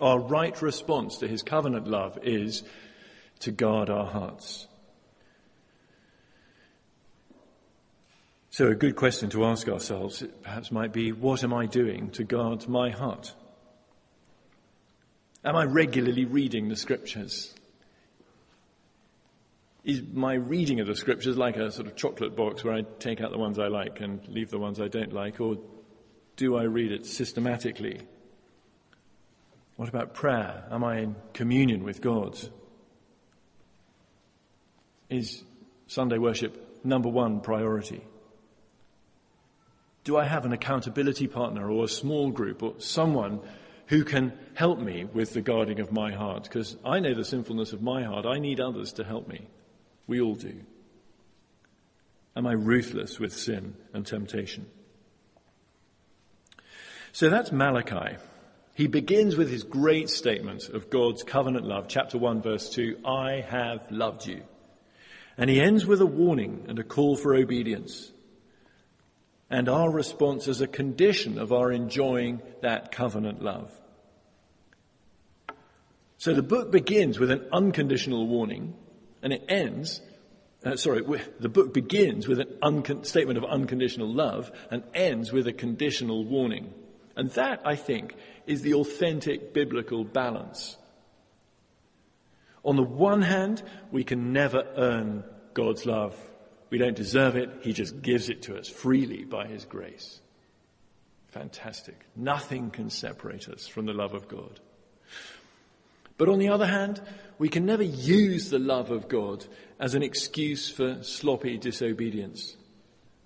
Our 0.00 0.18
right 0.18 0.60
response 0.62 1.18
to 1.18 1.28
his 1.28 1.42
covenant 1.42 1.86
love 1.86 2.18
is 2.22 2.64
to 3.40 3.52
guard 3.52 3.90
our 3.90 4.06
hearts. 4.06 4.66
So 8.48 8.68
a 8.68 8.74
good 8.74 8.96
question 8.96 9.28
to 9.30 9.44
ask 9.44 9.68
ourselves 9.68 10.24
perhaps 10.42 10.72
might 10.72 10.94
be, 10.94 11.12
what 11.12 11.44
am 11.44 11.52
I 11.52 11.66
doing 11.66 12.08
to 12.12 12.24
guard 12.24 12.66
my 12.68 12.88
heart? 12.88 13.34
Am 15.44 15.56
I 15.56 15.64
regularly 15.64 16.24
reading 16.24 16.68
the 16.68 16.76
scriptures? 16.76 17.54
is 19.84 20.02
my 20.12 20.34
reading 20.34 20.80
of 20.80 20.86
the 20.86 20.96
scriptures 20.96 21.36
like 21.36 21.56
a 21.56 21.70
sort 21.70 21.86
of 21.86 21.94
chocolate 21.94 22.34
box 22.34 22.64
where 22.64 22.74
I 22.74 22.82
take 22.98 23.20
out 23.20 23.30
the 23.30 23.38
ones 23.38 23.58
I 23.58 23.68
like 23.68 24.00
and 24.00 24.26
leave 24.28 24.50
the 24.50 24.58
ones 24.58 24.80
I 24.80 24.88
don't 24.88 25.12
like, 25.12 25.40
or 25.40 25.58
do 26.36 26.56
I 26.56 26.62
read 26.62 26.90
it 26.90 27.04
systematically? 27.04 28.00
What 29.76 29.88
about 29.88 30.14
prayer? 30.14 30.64
Am 30.70 30.82
I 30.82 31.00
in 31.00 31.16
communion 31.34 31.84
with 31.84 32.00
God? 32.00 32.38
Is 35.10 35.44
Sunday 35.86 36.16
worship 36.16 36.82
number 36.82 37.10
one 37.10 37.40
priority? 37.40 38.02
Do 40.04 40.16
I 40.16 40.24
have 40.24 40.46
an 40.46 40.52
accountability 40.52 41.26
partner 41.26 41.70
or 41.70 41.84
a 41.84 41.88
small 41.88 42.30
group 42.30 42.62
or 42.62 42.74
someone 42.78 43.40
who 43.86 44.04
can 44.04 44.32
help 44.54 44.78
me 44.78 45.04
with 45.04 45.32
the 45.32 45.42
guarding 45.42 45.80
of 45.80 45.92
my 45.92 46.12
heart? 46.12 46.44
Because 46.44 46.76
I 46.84 47.00
know 47.00 47.14
the 47.14 47.24
sinfulness 47.24 47.72
of 47.72 47.82
my 47.82 48.04
heart. 48.04 48.26
I 48.26 48.38
need 48.38 48.60
others 48.60 48.92
to 48.94 49.04
help 49.04 49.28
me. 49.28 49.46
We 50.06 50.20
all 50.20 50.34
do. 50.34 50.60
Am 52.36 52.46
I 52.46 52.52
ruthless 52.52 53.20
with 53.20 53.32
sin 53.32 53.76
and 53.92 54.06
temptation? 54.06 54.66
So 57.12 57.30
that's 57.30 57.52
Malachi. 57.52 58.16
He 58.74 58.88
begins 58.88 59.36
with 59.36 59.50
his 59.50 59.62
great 59.62 60.10
statement 60.10 60.68
of 60.68 60.90
God's 60.90 61.22
covenant 61.22 61.64
love, 61.64 61.86
chapter 61.86 62.18
1, 62.18 62.42
verse 62.42 62.68
2 62.70 62.98
I 63.04 63.44
have 63.48 63.88
loved 63.90 64.26
you. 64.26 64.42
And 65.38 65.48
he 65.48 65.60
ends 65.60 65.86
with 65.86 66.00
a 66.00 66.06
warning 66.06 66.64
and 66.68 66.78
a 66.78 66.84
call 66.84 67.16
for 67.16 67.34
obedience. 67.34 68.10
And 69.50 69.68
our 69.68 69.90
response 69.90 70.48
as 70.48 70.60
a 70.60 70.66
condition 70.66 71.38
of 71.38 71.52
our 71.52 71.70
enjoying 71.70 72.42
that 72.62 72.92
covenant 72.92 73.42
love. 73.42 73.70
So 76.16 76.32
the 76.32 76.42
book 76.42 76.72
begins 76.72 77.18
with 77.18 77.30
an 77.30 77.46
unconditional 77.52 78.26
warning 78.26 78.74
and 79.22 79.32
it 79.32 79.44
ends, 79.48 80.00
uh, 80.64 80.76
sorry, 80.76 81.02
the 81.40 81.48
book 81.48 81.74
begins 81.74 82.28
with 82.28 82.40
a 82.40 82.46
uncon- 82.62 83.04
statement 83.04 83.38
of 83.38 83.44
unconditional 83.44 84.12
love 84.12 84.50
and 84.70 84.82
ends 84.94 85.32
with 85.32 85.46
a 85.46 85.52
conditional 85.52 86.24
warning. 86.24 86.72
And 87.16 87.30
that, 87.32 87.62
I 87.64 87.76
think, 87.76 88.14
is 88.46 88.62
the 88.62 88.74
authentic 88.74 89.52
biblical 89.52 90.04
balance. 90.04 90.76
On 92.64 92.76
the 92.76 92.82
one 92.82 93.22
hand, 93.22 93.62
we 93.92 94.04
can 94.04 94.32
never 94.32 94.66
earn 94.76 95.24
God's 95.52 95.84
love. 95.86 96.18
We 96.70 96.78
don't 96.78 96.96
deserve 96.96 97.36
it. 97.36 97.50
He 97.62 97.72
just 97.72 98.02
gives 98.02 98.28
it 98.28 98.42
to 98.42 98.58
us 98.58 98.68
freely 98.68 99.24
by 99.24 99.46
His 99.46 99.64
grace. 99.64 100.20
Fantastic. 101.28 101.98
Nothing 102.14 102.70
can 102.70 102.90
separate 102.90 103.48
us 103.48 103.66
from 103.66 103.86
the 103.86 103.92
love 103.92 104.14
of 104.14 104.28
God. 104.28 104.60
But 106.16 106.28
on 106.28 106.38
the 106.38 106.48
other 106.48 106.66
hand, 106.66 107.00
we 107.38 107.48
can 107.48 107.66
never 107.66 107.82
use 107.82 108.50
the 108.50 108.58
love 108.58 108.90
of 108.90 109.08
God 109.08 109.44
as 109.80 109.94
an 109.94 110.02
excuse 110.02 110.70
for 110.70 111.02
sloppy 111.02 111.58
disobedience. 111.58 112.56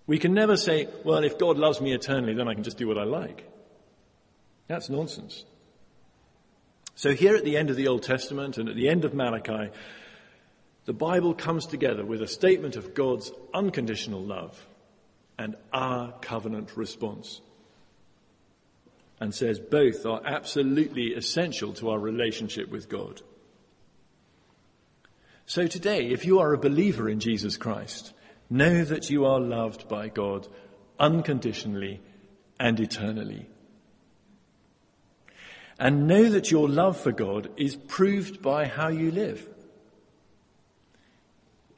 We 0.06 0.18
can 0.18 0.32
never 0.32 0.56
say, 0.56 0.88
well, 1.04 1.22
if 1.22 1.38
God 1.38 1.58
loves 1.58 1.82
me 1.82 1.92
eternally, 1.92 2.32
then 2.32 2.48
I 2.48 2.54
can 2.54 2.62
just 2.62 2.78
do 2.78 2.88
what 2.88 2.96
I 2.96 3.04
like. 3.04 3.44
That's 4.66 4.88
nonsense. 4.88 5.44
So 6.94 7.12
here 7.12 7.36
at 7.36 7.44
the 7.44 7.56
end 7.58 7.70
of 7.70 7.76
the 7.76 7.88
Old 7.88 8.02
Testament 8.02 8.56
and 8.56 8.68
at 8.68 8.74
the 8.74 8.88
end 8.88 9.04
of 9.04 9.14
Malachi, 9.14 9.70
the 10.88 10.94
Bible 10.94 11.34
comes 11.34 11.66
together 11.66 12.02
with 12.02 12.22
a 12.22 12.26
statement 12.26 12.74
of 12.74 12.94
God's 12.94 13.30
unconditional 13.52 14.24
love 14.24 14.66
and 15.38 15.54
our 15.70 16.12
covenant 16.22 16.78
response. 16.78 17.42
And 19.20 19.34
says 19.34 19.60
both 19.60 20.06
are 20.06 20.22
absolutely 20.24 21.08
essential 21.08 21.74
to 21.74 21.90
our 21.90 21.98
relationship 21.98 22.70
with 22.70 22.88
God. 22.88 23.20
So 25.44 25.66
today, 25.66 26.06
if 26.06 26.24
you 26.24 26.38
are 26.38 26.54
a 26.54 26.58
believer 26.58 27.06
in 27.06 27.20
Jesus 27.20 27.58
Christ, 27.58 28.14
know 28.48 28.82
that 28.82 29.10
you 29.10 29.26
are 29.26 29.40
loved 29.40 29.90
by 29.90 30.08
God 30.08 30.48
unconditionally 30.98 32.00
and 32.58 32.80
eternally. 32.80 33.46
And 35.78 36.06
know 36.06 36.30
that 36.30 36.50
your 36.50 36.66
love 36.66 36.98
for 36.98 37.12
God 37.12 37.50
is 37.58 37.76
proved 37.76 38.40
by 38.40 38.64
how 38.64 38.88
you 38.88 39.10
live 39.10 39.46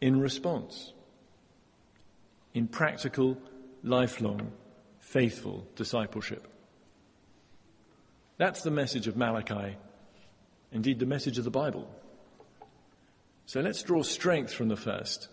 in 0.00 0.20
response, 0.20 0.92
in 2.54 2.66
practical, 2.66 3.36
lifelong, 3.82 4.52
faithful 4.98 5.66
discipleship. 5.76 6.46
That's 8.38 8.62
the 8.62 8.70
message 8.70 9.06
of 9.06 9.16
Malachi, 9.16 9.76
indeed, 10.72 10.98
the 10.98 11.06
message 11.06 11.36
of 11.36 11.44
the 11.44 11.50
Bible. 11.50 11.88
So 13.46 13.60
let's 13.60 13.82
draw 13.82 14.02
strength 14.02 14.52
from 14.52 14.68
the 14.68 14.76
first, 14.76 15.28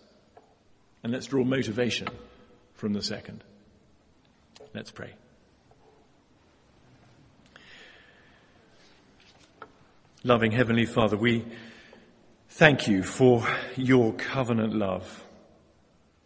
and 1.04 1.14
let's 1.14 1.28
draw 1.28 1.44
motivation 1.44 2.08
from 2.74 2.94
the 2.94 3.02
second. 3.02 3.44
Let's 4.74 4.92
pray. 4.92 5.14
Loving 10.24 10.52
Heavenly 10.52 10.86
Father, 10.86 11.16
we 11.16 11.46
Thank 12.58 12.88
you 12.88 13.04
for 13.04 13.48
your 13.76 14.14
covenant 14.14 14.74
love. 14.74 15.24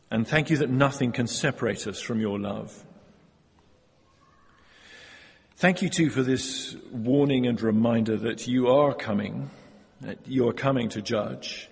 And 0.09 0.25
thank 0.25 0.49
you 0.49 0.55
that 0.59 0.69
nothing 0.69 1.11
can 1.11 1.27
separate 1.27 1.85
us 1.87 1.99
from 1.99 2.21
your 2.21 2.39
love. 2.39 2.85
Thank 5.57 5.81
you 5.81 5.89
too 5.89 6.09
for 6.09 6.23
this 6.23 6.73
warning 6.89 7.47
and 7.47 7.61
reminder 7.61 8.15
that 8.15 8.47
you 8.47 8.69
are 8.69 8.93
coming, 8.93 9.49
that 9.99 10.19
you 10.25 10.47
are 10.47 10.53
coming 10.53 10.87
to 10.91 11.01
judge. 11.01 11.67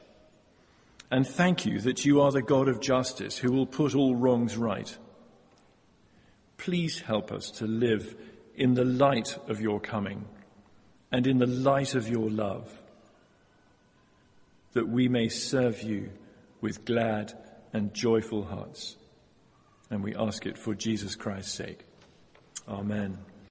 And 1.10 1.26
thank 1.26 1.66
you 1.66 1.80
that 1.80 2.04
you 2.04 2.20
are 2.20 2.34
the 2.34 2.42
God 2.42 2.68
of 2.68 2.82
justice 2.82 3.38
who 3.38 3.54
will 3.54 3.66
put 3.66 3.96
all 3.96 4.14
wrongs 4.14 4.58
right. 4.58 4.94
Please 6.58 7.00
help 7.00 7.32
us 7.32 7.50
to 7.52 7.66
live 7.66 8.14
in 8.58 8.74
the 8.74 8.84
light 8.84 9.38
of 9.48 9.62
your 9.62 9.80
coming 9.80 10.26
and 11.14 11.26
in 11.28 11.38
the 11.38 11.48
light 11.48 11.96
of 11.96 12.10
your 12.10 12.30
love 12.30 12.70
that 14.74 14.88
we 14.88 15.08
may 15.08 15.30
serve 15.30 15.82
you 15.82 16.10
with 16.62 16.86
glad 16.86 17.34
and 17.74 17.94
joyful 17.94 18.44
hearts. 18.44 18.96
And 19.90 20.04
we 20.04 20.16
ask 20.16 20.46
it 20.46 20.58
for 20.58 20.76
Jesus 20.76 21.16
Christ's 21.16 21.54
sake. 21.54 21.86
Amen. 22.68 23.18